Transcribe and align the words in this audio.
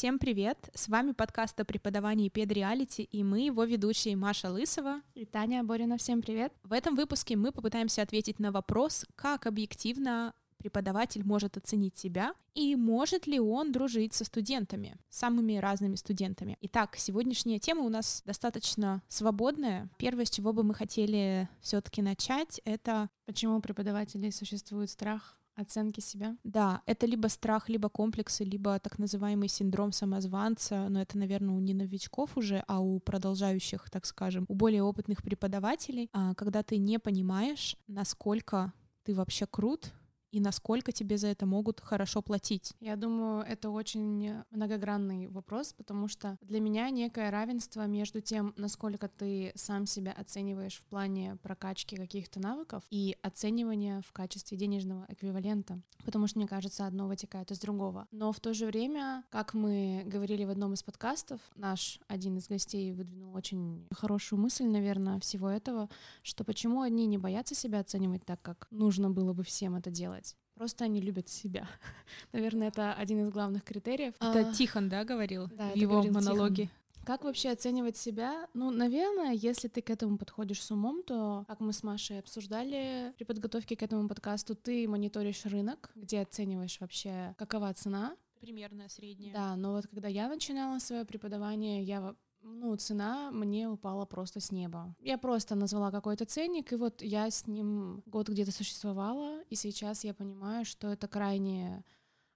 Всем 0.00 0.18
привет! 0.18 0.70
С 0.72 0.88
вами 0.88 1.12
подкаст 1.12 1.60
о 1.60 1.66
преподавании 1.66 2.30
педреалити 2.30 3.02
и 3.02 3.22
мы 3.22 3.40
его 3.40 3.64
ведущие 3.64 4.16
Маша 4.16 4.50
Лысова 4.50 5.02
и 5.14 5.26
Таня 5.26 5.62
Борина. 5.62 5.98
Всем 5.98 6.22
привет! 6.22 6.54
В 6.62 6.72
этом 6.72 6.94
выпуске 6.94 7.36
мы 7.36 7.52
попытаемся 7.52 8.00
ответить 8.00 8.38
на 8.38 8.50
вопрос, 8.50 9.04
как 9.14 9.46
объективно 9.46 10.32
преподаватель 10.56 11.22
может 11.24 11.56
оценить 11.56 11.98
себя 11.98 12.34
и 12.54 12.76
может 12.76 13.26
ли 13.26 13.40
он 13.40 13.72
дружить 13.72 14.14
со 14.14 14.24
студентами, 14.24 14.96
самыми 15.08 15.56
разными 15.56 15.96
студентами. 15.96 16.56
Итак, 16.60 16.96
сегодняшняя 16.96 17.58
тема 17.58 17.82
у 17.82 17.88
нас 17.88 18.22
достаточно 18.24 19.02
свободная. 19.08 19.90
Первое, 19.98 20.24
с 20.24 20.30
чего 20.30 20.52
бы 20.52 20.62
мы 20.62 20.74
хотели 20.74 21.48
все-таки 21.60 22.00
начать, 22.00 22.60
это 22.64 23.10
почему 23.26 23.56
у 23.56 23.60
преподавателей 23.60 24.32
существует 24.32 24.88
страх 24.88 25.36
Оценки 25.60 26.00
себя? 26.00 26.36
Да, 26.42 26.80
это 26.86 27.04
либо 27.04 27.26
страх, 27.28 27.68
либо 27.68 27.90
комплексы, 27.90 28.44
либо 28.44 28.78
так 28.78 28.98
называемый 28.98 29.48
синдром 29.48 29.92
самозванца, 29.92 30.88
но 30.88 31.02
это, 31.02 31.18
наверное, 31.18 31.54
у 31.54 31.60
не 31.60 31.74
новичков 31.74 32.38
уже, 32.38 32.64
а 32.66 32.80
у 32.80 32.98
продолжающих, 32.98 33.90
так 33.90 34.06
скажем, 34.06 34.46
у 34.48 34.54
более 34.54 34.82
опытных 34.82 35.22
преподавателей, 35.22 36.08
а, 36.14 36.34
когда 36.34 36.62
ты 36.62 36.78
не 36.78 36.98
понимаешь, 36.98 37.76
насколько 37.88 38.72
ты 39.04 39.14
вообще 39.14 39.46
крут, 39.46 39.92
и 40.30 40.40
насколько 40.40 40.92
тебе 40.92 41.18
за 41.18 41.28
это 41.28 41.46
могут 41.46 41.80
хорошо 41.80 42.22
платить? 42.22 42.72
Я 42.80 42.96
думаю, 42.96 43.42
это 43.42 43.70
очень 43.70 44.42
многогранный 44.50 45.26
вопрос, 45.28 45.72
потому 45.72 46.08
что 46.08 46.36
для 46.40 46.60
меня 46.60 46.90
некое 46.90 47.30
равенство 47.30 47.86
между 47.86 48.20
тем, 48.20 48.54
насколько 48.56 49.08
ты 49.08 49.52
сам 49.54 49.86
себя 49.86 50.12
оцениваешь 50.12 50.78
в 50.78 50.84
плане 50.86 51.36
прокачки 51.42 51.96
каких-то 51.96 52.40
навыков 52.40 52.82
и 52.90 53.16
оценивания 53.22 54.02
в 54.02 54.12
качестве 54.12 54.56
денежного 54.56 55.04
эквивалента, 55.08 55.80
потому 56.04 56.26
что, 56.26 56.38
мне 56.38 56.48
кажется, 56.48 56.86
одно 56.86 57.06
вытекает 57.08 57.50
из 57.50 57.58
другого. 57.58 58.06
Но 58.10 58.32
в 58.32 58.40
то 58.40 58.54
же 58.54 58.66
время, 58.66 59.24
как 59.30 59.54
мы 59.54 60.02
говорили 60.06 60.44
в 60.44 60.50
одном 60.50 60.74
из 60.74 60.82
подкастов, 60.82 61.40
наш 61.56 62.00
один 62.08 62.36
из 62.38 62.48
гостей 62.48 62.92
выдвинул 62.92 63.34
очень 63.34 63.86
хорошую 63.92 64.40
мысль, 64.40 64.64
наверное, 64.64 65.18
всего 65.20 65.48
этого, 65.48 65.88
что 66.22 66.44
почему 66.44 66.82
одни 66.82 67.06
не 67.06 67.18
боятся 67.18 67.54
себя 67.54 67.80
оценивать 67.80 68.24
так, 68.24 68.40
как 68.42 68.66
нужно 68.70 69.10
было 69.10 69.32
бы 69.32 69.42
всем 69.42 69.74
это 69.76 69.90
делать, 69.90 70.19
Просто 70.60 70.84
они 70.84 71.00
любят 71.00 71.26
себя. 71.30 71.66
Наверное, 72.32 72.68
это 72.68 72.92
один 72.92 73.26
из 73.26 73.32
главных 73.32 73.64
критериев. 73.64 74.12
Это 74.20 74.50
а, 74.50 74.52
Тихон, 74.52 74.90
да, 74.90 75.04
говорил 75.04 75.48
да, 75.56 75.70
в 75.70 75.74
его 75.74 76.02
монологе? 76.02 76.64
Тихон. 76.64 77.06
Как 77.06 77.24
вообще 77.24 77.48
оценивать 77.48 77.96
себя? 77.96 78.46
Ну, 78.52 78.70
наверное, 78.70 79.32
если 79.32 79.68
ты 79.68 79.80
к 79.80 79.88
этому 79.88 80.18
подходишь 80.18 80.62
с 80.62 80.70
умом, 80.70 81.02
то, 81.02 81.46
как 81.48 81.60
мы 81.60 81.72
с 81.72 81.82
Машей 81.82 82.18
обсуждали 82.18 83.14
при 83.16 83.24
подготовке 83.24 83.74
к 83.74 83.82
этому 83.82 84.06
подкасту, 84.06 84.54
ты 84.54 84.86
мониторишь 84.86 85.46
рынок, 85.46 85.92
где 85.94 86.20
оцениваешь 86.20 86.78
вообще, 86.78 87.34
какова 87.38 87.72
цена. 87.72 88.14
Примерная, 88.42 88.90
средняя. 88.90 89.32
Да, 89.32 89.56
но 89.56 89.72
вот 89.72 89.86
когда 89.86 90.08
я 90.08 90.28
начинала 90.28 90.78
свое 90.78 91.06
преподавание, 91.06 91.82
я 91.82 92.14
ну, 92.42 92.76
цена 92.76 93.30
мне 93.30 93.68
упала 93.68 94.04
просто 94.06 94.40
с 94.40 94.50
неба. 94.50 94.94
Я 95.00 95.18
просто 95.18 95.54
назвала 95.54 95.90
какой-то 95.90 96.24
ценник, 96.24 96.72
и 96.72 96.76
вот 96.76 97.02
я 97.02 97.30
с 97.30 97.46
ним 97.46 98.02
год 98.06 98.28
где-то 98.28 98.52
существовала, 98.52 99.42
и 99.50 99.54
сейчас 99.54 100.04
я 100.04 100.14
понимаю, 100.14 100.64
что 100.64 100.88
это 100.88 101.08
крайне 101.08 101.84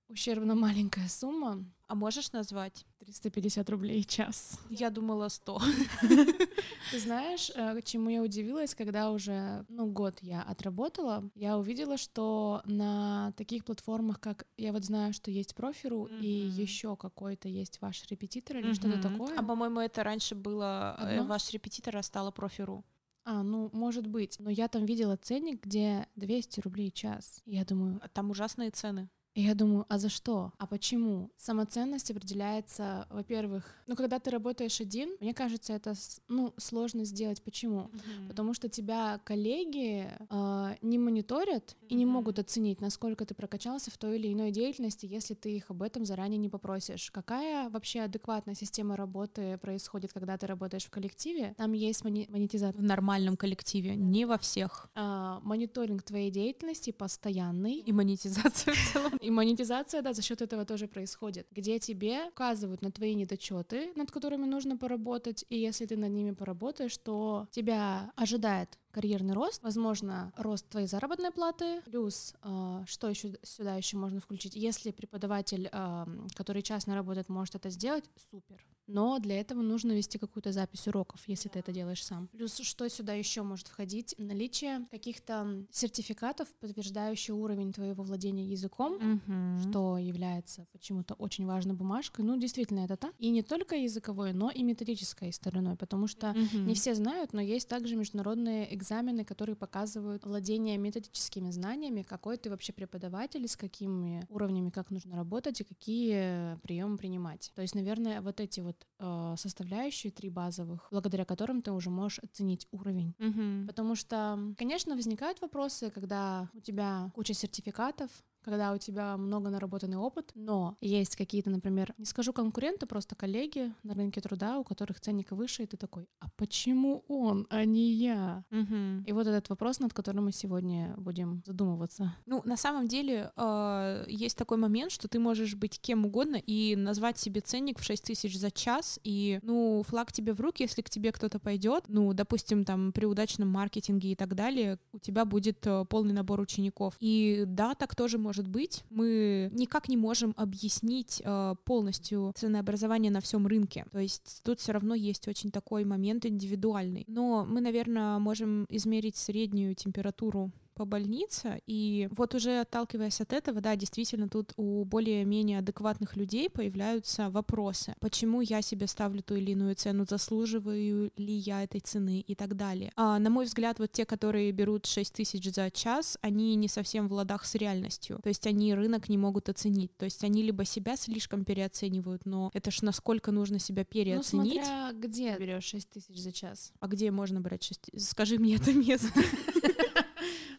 ущербно 0.09 0.55
маленькая 0.55 1.09
сумма. 1.09 1.65
А 1.95 1.97
можешь 1.97 2.33
назвать? 2.33 2.87
350 2.99 3.71
рублей 3.71 4.03
час. 4.03 4.59
Я 4.69 4.91
думала 4.91 5.29
100. 5.29 5.61
Ты 6.91 6.99
знаешь, 6.99 7.53
э, 7.55 7.81
чему 7.85 8.11
я 8.11 8.21
удивилась, 8.21 8.75
когда 8.75 9.13
уже, 9.13 9.65
ну, 9.69 9.87
год 9.87 10.19
я 10.21 10.43
отработала, 10.43 11.31
я 11.37 11.57
увидела, 11.57 11.97
что 11.97 12.63
на 12.65 13.33
таких 13.37 13.65
платформах, 13.65 14.19
как 14.19 14.45
я 14.57 14.73
вот 14.73 14.85
знаю, 14.85 15.13
что 15.13 15.31
есть 15.31 15.55
Профиру 15.55 16.09
mm-hmm. 16.09 16.21
и 16.21 16.63
еще 16.63 16.97
какой-то 16.97 17.49
есть 17.49 17.81
ваш 17.81 18.05
репетитор 18.11 18.57
или 18.57 18.71
mm-hmm. 18.71 18.75
что-то 18.75 19.01
такое. 19.01 19.39
А 19.39 19.45
по-моему, 19.45 19.79
это 19.79 20.03
раньше 20.03 20.35
было 20.35 20.97
э, 20.99 21.13
Одно? 21.13 21.27
ваш 21.27 21.53
репетитор, 21.53 21.97
а 21.97 22.03
стало 22.03 22.33
Профиру. 22.33 22.85
А, 23.23 23.45
ну, 23.45 23.71
может 23.73 24.09
быть. 24.09 24.41
Но 24.41 24.51
я 24.51 24.67
там 24.67 24.85
видела 24.85 25.17
ценник, 25.17 25.65
где 25.65 26.09
200 26.17 26.59
рублей 26.59 26.91
час. 26.91 27.41
Я 27.47 27.65
думаю... 27.65 28.01
Там 28.13 28.31
ужасные 28.31 28.73
цены. 28.73 29.09
И 29.35 29.43
я 29.43 29.55
думаю, 29.55 29.85
а 29.89 29.99
за 29.99 30.09
что? 30.09 30.53
А 30.59 30.67
почему? 30.67 31.31
Самоценность 31.37 32.11
определяется, 32.11 33.07
во-первых, 33.11 33.65
ну, 33.89 33.97
когда 33.97 34.21
ты 34.21 34.31
работаешь 34.31 34.81
один, 34.81 35.17
мне 35.21 35.35
кажется, 35.35 35.73
это, 35.73 35.95
ну, 36.29 36.55
сложно 36.57 37.05
сделать. 37.05 37.43
Почему? 37.43 37.91
Mm-hmm. 37.93 38.29
Потому 38.29 38.55
что 38.55 38.69
тебя 38.69 39.21
коллеги 39.25 40.09
э, 40.31 40.77
не 40.83 40.99
мониторят 40.99 41.71
mm-hmm. 41.73 41.87
и 41.89 41.95
не 41.97 42.07
могут 42.07 42.39
оценить, 42.39 42.81
насколько 42.81 43.27
ты 43.27 43.35
прокачался 43.35 43.91
в 43.91 43.99
той 43.99 44.19
или 44.19 44.33
иной 44.33 44.53
деятельности, 44.53 45.07
если 45.07 45.35
ты 45.35 45.57
их 45.57 45.71
об 45.71 45.83
этом 45.83 46.05
заранее 46.05 46.39
не 46.39 46.49
попросишь. 46.49 47.11
Какая 47.11 47.69
вообще 47.71 48.03
адекватная 48.03 48.55
система 48.55 48.97
работы 48.97 49.59
происходит, 49.59 50.13
когда 50.13 50.39
ты 50.39 50.47
работаешь 50.47 50.85
в 50.85 50.91
коллективе? 50.91 51.55
Там 51.59 51.73
есть 51.73 52.05
мони- 52.05 52.31
монетизация. 52.31 52.81
В 52.81 52.85
нормальном 52.85 53.37
коллективе, 53.37 53.97
не 53.97 54.27
во 54.27 54.39
всех. 54.39 54.91
Э, 54.95 55.41
мониторинг 55.43 56.05
твоей 56.05 56.31
деятельности 56.31 56.93
постоянный. 56.93 57.81
И 57.81 57.91
монетизация 57.91 58.75
в 58.75 58.93
целом. 58.93 59.13
И 59.25 59.31
монетизация, 59.31 60.03
да, 60.03 60.13
за 60.13 60.23
счет 60.23 60.43
этого 60.43 60.65
тоже 60.67 60.87
происходит, 60.87 61.47
где 61.51 61.79
тебе 61.79 62.27
указывают 62.29 62.83
на 62.83 62.91
твои 62.91 63.15
недочеты, 63.15 63.93
над 63.97 64.11
которыми 64.11 64.45
нужно 64.45 64.77
поработать, 64.77 65.47
и 65.49 65.59
если 65.59 65.87
ты 65.87 65.97
над 65.97 66.11
ними 66.11 66.33
поработаешь, 66.33 66.97
то 66.99 67.49
тебя 67.51 68.13
ожидает 68.17 68.79
карьерный 68.91 69.35
рост, 69.35 69.63
возможно, 69.63 70.33
рост 70.37 70.69
твоей 70.69 70.87
заработной 70.87 71.31
платы, 71.31 71.81
плюс 71.87 72.35
э, 72.43 72.85
что 72.87 73.09
еще 73.09 73.37
сюда 73.43 73.77
еще 73.77 73.97
можно 73.97 74.21
включить. 74.21 74.55
Если 74.55 74.91
преподаватель, 74.91 75.69
э, 75.73 76.07
который 76.37 76.63
частно 76.63 76.95
работает, 76.95 77.29
может 77.29 77.55
это 77.55 77.71
сделать, 77.71 78.05
супер. 78.31 78.63
Но 78.87 79.19
для 79.19 79.41
этого 79.41 79.63
нужно 79.63 79.93
вести 79.93 80.19
какую-то 80.19 80.53
запись 80.53 80.87
уроков, 80.87 81.21
если 81.27 81.49
ты 81.49 81.59
это 81.59 81.73
делаешь 81.73 82.05
сам. 82.05 82.29
Плюс 82.29 82.57
что 82.59 82.89
сюда 82.89 83.15
еще 83.15 83.43
может 83.43 83.69
входить? 83.69 84.15
Наличие 84.19 84.87
каких-то 84.91 85.65
сертификатов, 85.71 86.49
подтверждающих 86.61 87.35
уровень 87.35 87.73
твоего 87.73 88.03
владения 88.03 88.45
языком, 88.45 88.95
mm-hmm. 88.95 89.69
что 89.69 89.99
является 89.99 90.67
почему-то 90.73 91.15
очень 91.15 91.47
важной 91.47 91.75
бумажкой. 91.75 92.25
Ну, 92.25 92.37
действительно, 92.37 92.81
это 92.81 92.97
так. 92.97 93.15
И 93.19 93.31
не 93.31 93.43
только 93.43 93.77
языковой, 93.77 94.33
но 94.33 94.51
и 94.51 94.63
методической 94.63 95.33
стороной, 95.33 95.77
потому 95.77 96.07
что 96.07 96.29
mm-hmm. 96.29 96.61
не 96.61 96.75
все 96.75 96.95
знают, 96.95 97.33
но 97.33 97.41
есть 97.41 97.69
также 97.69 97.97
международные 97.97 98.75
экзамены, 98.75 99.25
которые 99.25 99.57
показывают 99.57 100.25
владение 100.25 100.77
методическими 100.77 101.51
знаниями, 101.51 102.03
какой 102.03 102.37
ты 102.37 102.51
вообще 102.51 102.73
преподаватель, 102.73 103.49
с 103.49 103.57
какими 103.57 104.27
уровнями, 104.29 104.71
как 104.71 104.91
нужно 104.91 105.17
работать 105.17 105.61
и 105.61 105.65
какие 105.65 106.57
приемы 106.63 106.97
принимать. 106.99 107.53
То 107.55 107.63
есть, 107.63 107.75
наверное, 107.75 108.21
вот 108.21 108.41
эти 108.41 108.61
вот 108.61 108.74
э, 108.99 109.35
составляющие 109.37 110.13
три 110.13 110.31
базовых, 110.31 110.89
благодаря 110.91 111.25
которым 111.25 111.63
ты 111.63 111.73
уже 111.73 111.91
можешь 111.91 112.19
оценить 112.19 112.67
уровень. 112.71 113.15
Mm-hmm. 113.19 113.67
Потому 113.67 113.95
что, 113.95 114.39
конечно, 114.57 114.95
возникают 114.95 115.41
вопросы, 115.41 115.91
когда 115.91 116.49
у 116.55 116.61
тебя 116.61 117.11
куча 117.15 117.35
сертификатов, 117.35 118.11
когда 118.45 118.73
у 118.73 118.79
тебя 118.79 119.17
много 119.17 119.51
наработанный 119.51 119.97
опыт, 119.97 120.31
но 120.35 120.77
есть 120.81 121.17
какие-то, 121.17 121.51
например, 121.51 121.95
не 121.99 122.05
скажу 122.05 122.33
конкуренты, 122.33 122.87
просто 122.87 123.15
коллеги 123.15 123.73
на 123.83 123.95
рынке 123.95 124.21
труда, 124.21 124.59
у 124.59 124.65
которых 124.65 125.01
ценник 125.01 125.31
выше, 125.31 125.63
и 125.63 125.67
ты 125.67 125.77
такой, 125.77 126.07
а 126.21 126.27
почему 126.37 127.05
он, 127.09 127.47
а 127.51 127.65
не 127.65 127.93
я? 127.93 128.45
Угу. 128.51 129.05
И 129.07 129.13
вот 129.13 129.27
этот 129.27 129.49
вопрос, 129.49 129.81
над 129.81 129.93
которым 129.93 130.27
мы 130.27 130.33
сегодня 130.33 130.95
будем 130.97 131.43
задумываться. 131.47 132.15
Ну, 132.27 132.43
на 132.45 132.57
самом 132.57 132.89
деле, 132.89 133.33
э, 133.37 134.05
есть 134.09 134.37
такой 134.37 134.59
момент, 134.59 134.93
что 134.93 135.09
ты 135.09 135.19
можешь 135.19 135.55
быть 135.55 135.81
кем 135.81 136.07
угодно 136.07 136.37
и 136.37 136.77
назвать 136.77 137.19
себе 137.19 137.41
ценник 137.41 137.79
в 137.79 137.85
6 137.85 138.05
тысяч 138.05 138.39
за 138.39 138.51
час, 138.51 139.01
и, 139.05 139.39
ну, 139.43 139.83
флаг 139.87 140.13
тебе 140.13 140.33
в 140.33 140.41
руки, 140.41 140.63
если 140.63 140.83
к 140.83 140.91
тебе 140.91 141.13
кто-то 141.13 141.39
пойдет, 141.39 141.85
ну, 141.89 142.13
допустим, 142.13 142.65
там, 142.65 142.93
при 142.93 143.07
удачном 143.07 143.49
маркетинге 143.49 144.13
и 144.13 144.15
так 144.15 144.35
далее, 144.35 144.79
у 144.93 144.99
тебя 144.99 145.25
будет 145.25 145.67
э, 145.67 145.85
полный 145.89 146.13
набор 146.13 146.41
учеников. 146.41 146.95
И 147.01 147.45
да, 147.47 147.75
так 147.75 147.95
тоже 147.95 148.19
может 148.19 148.34
может 148.35 148.49
быть, 148.49 148.83
мы 148.91 149.49
никак 149.53 149.89
не 149.89 149.97
можем 149.97 150.35
объяснить 150.37 151.23
э, 151.25 151.55
полностью 151.65 152.33
ценообразование 152.35 153.13
на 153.13 153.21
всем 153.21 153.47
рынке. 153.47 153.87
То 153.93 154.01
есть 154.01 154.41
тут 154.45 154.59
все 154.59 154.73
равно 154.73 154.95
есть 154.95 155.29
очень 155.29 155.53
такой 155.53 155.85
момент 155.85 156.27
индивидуальный. 156.27 157.05
Но 157.07 157.45
мы, 157.45 157.61
наверное, 157.61 158.19
можем 158.19 158.67
измерить 158.69 159.17
среднюю 159.17 159.77
температуру 159.77 160.51
по 160.75 160.85
больнице, 160.85 161.61
и 161.67 162.09
вот 162.11 162.35
уже 162.35 162.61
отталкиваясь 162.61 163.21
от 163.21 163.33
этого, 163.33 163.61
да, 163.61 163.77
действительно 163.77 164.29
тут 164.29 164.53
у 164.57 164.85
более-менее 164.85 165.59
адекватных 165.59 166.17
людей 166.17 166.51
появляются 166.51 167.31
вопросы, 167.31 167.95
почему 168.01 168.41
я 168.41 168.63
себе 168.63 168.87
ставлю 168.87 169.23
ту 169.23 169.37
или 169.37 169.53
иную 169.53 169.75
цену, 169.75 170.07
заслуживаю 170.09 171.13
ли 171.17 171.35
я 171.35 171.63
этой 171.63 171.81
цены 171.81 172.21
и 172.21 172.35
так 172.35 172.57
далее. 172.57 172.93
А, 172.97 173.19
на 173.19 173.31
мой 173.31 173.45
взгляд, 173.45 173.79
вот 173.79 173.93
те, 173.93 174.05
которые 174.05 174.51
берут 174.53 174.87
6 174.87 175.13
тысяч 175.13 175.45
за 175.55 175.71
час, 175.71 176.19
они 176.21 176.55
не 176.57 176.69
совсем 176.69 177.09
в 177.09 177.13
ладах 177.13 177.45
с 177.45 177.55
реальностью, 177.55 178.21
то 178.23 178.29
есть 178.29 178.47
они 178.47 178.75
рынок 178.75 179.09
не 179.09 179.19
могут 179.19 179.49
оценить, 179.49 179.97
то 179.97 180.05
есть 180.05 180.25
они 180.25 180.43
либо 180.43 180.65
себя 180.65 180.97
слишком 180.97 181.45
переоценивают, 181.45 182.27
но 182.27 182.51
это 182.55 182.71
ж 182.71 182.83
насколько 182.83 183.31
нужно 183.31 183.59
себя 183.59 183.85
переоценить. 183.85 184.55
Ну, 184.57 184.65
смотря 184.65 184.93
где 184.93 185.37
берешь 185.39 185.65
6 185.65 185.91
тысяч 185.91 186.19
за 186.19 186.33
час. 186.33 186.73
А 186.81 186.87
где 186.87 187.11
можно 187.11 187.41
брать 187.41 187.63
6 187.63 187.91
Скажи 187.99 188.39
мне 188.39 188.57
это 188.57 188.73
место. 188.73 189.09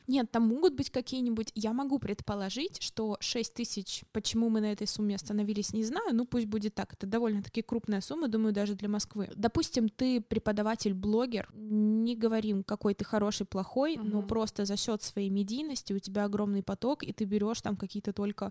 Нет, 0.08 0.32
там 0.32 0.48
могут 0.48 0.76
быть 0.76 0.90
какие-нибудь... 0.90 1.52
Я 1.56 1.74
могу 1.74 2.00
предположить, 2.00 2.82
что 2.82 3.18
6 3.20 3.54
тысяч, 3.54 4.04
почему 4.12 4.50
мы 4.50 4.62
на 4.62 4.72
этой 4.72 4.88
сумме 4.88 5.16
остановились, 5.16 5.74
не 5.74 5.84
знаю, 5.84 6.14
ну 6.14 6.26
пусть 6.26 6.46
будет 6.46 6.76
так. 6.76 6.94
Это 6.94 7.08
довольно-таки 7.08 7.62
крупная 7.62 8.02
сумма, 8.02 8.28
думаю, 8.28 8.54
даже 8.54 8.76
для 8.76 8.90
Москвы. 8.90 9.30
Допустим, 9.36 9.90
ты 9.90 10.22
преподаватель-блогер, 10.22 11.50
не 11.54 12.16
говорим, 12.16 12.64
какой 12.64 12.94
ты 12.94 13.06
хороший, 13.06 13.46
плохой, 13.46 13.96
угу. 13.96 14.04
но 14.04 14.22
просто 14.22 14.66
за 14.66 14.78
счет 14.78 15.02
своей 15.04 15.30
медийности 15.30 15.94
у 15.94 16.00
тебя 16.00 16.26
огромный 16.26 16.64
поток, 16.64 17.04
и 17.04 17.12
ты 17.14 17.26
берешь 17.26 17.62
там 17.62 17.76
какие-то 17.76 18.14
только 18.14 18.50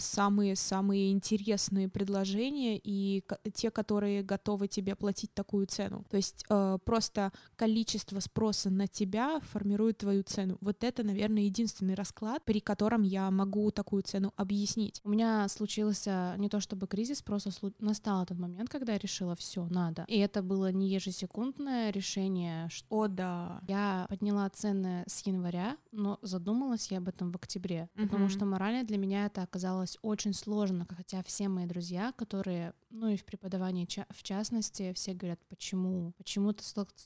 самые-самые 0.00 1.08
э, 1.08 1.12
интересные 1.12 1.88
предложения 1.88 2.80
и 2.82 3.22
те, 3.54 3.70
которые 3.70 4.22
готовы 4.22 4.68
тебе 4.68 4.94
платить 4.94 5.32
такую 5.34 5.66
цену. 5.66 6.04
То 6.10 6.16
есть 6.16 6.44
э, 6.48 6.78
просто 6.84 7.32
количество 7.56 8.20
спроса 8.20 8.70
на 8.70 8.86
тебя 8.86 9.40
формирует 9.52 9.98
твою 9.98 10.22
цену. 10.22 10.58
Вот 10.60 10.79
это, 10.84 11.02
наверное, 11.02 11.44
единственный 11.44 11.94
расклад, 11.94 12.44
при 12.44 12.60
котором 12.60 13.02
я 13.02 13.30
могу 13.30 13.70
такую 13.70 14.02
цену 14.02 14.32
объяснить. 14.36 15.00
У 15.04 15.10
меня 15.10 15.48
случился 15.48 16.34
не 16.38 16.48
то 16.48 16.60
чтобы 16.60 16.86
кризис, 16.86 17.22
просто 17.22 17.50
настал 17.78 18.22
этот 18.22 18.38
момент, 18.38 18.68
когда 18.68 18.92
я 18.92 18.98
решила, 18.98 19.36
все, 19.36 19.66
надо. 19.68 20.04
И 20.08 20.18
это 20.18 20.42
было 20.42 20.72
не 20.72 20.88
ежесекундное 20.88 21.90
решение. 21.90 22.68
Что 22.70 22.86
О, 22.90 23.08
да. 23.08 23.60
Я 23.68 24.06
подняла 24.08 24.48
цены 24.50 25.04
с 25.06 25.24
января, 25.26 25.76
но 25.92 26.18
задумалась 26.22 26.90
я 26.90 26.98
об 26.98 27.08
этом 27.08 27.32
в 27.32 27.36
октябре, 27.36 27.88
угу. 27.96 28.04
потому 28.04 28.28
что 28.28 28.44
морально 28.44 28.84
для 28.84 28.98
меня 28.98 29.26
это 29.26 29.42
оказалось 29.42 29.98
очень 30.02 30.32
сложно, 30.32 30.86
хотя 30.88 31.22
все 31.22 31.48
мои 31.48 31.66
друзья, 31.66 32.12
которые, 32.16 32.72
ну 32.90 33.08
и 33.08 33.16
в 33.16 33.24
преподавании 33.24 33.88
в 34.10 34.22
частности, 34.22 34.92
все 34.92 35.14
говорят, 35.14 35.40
почему, 35.48 36.12
почему 36.18 36.50
это 36.50 36.62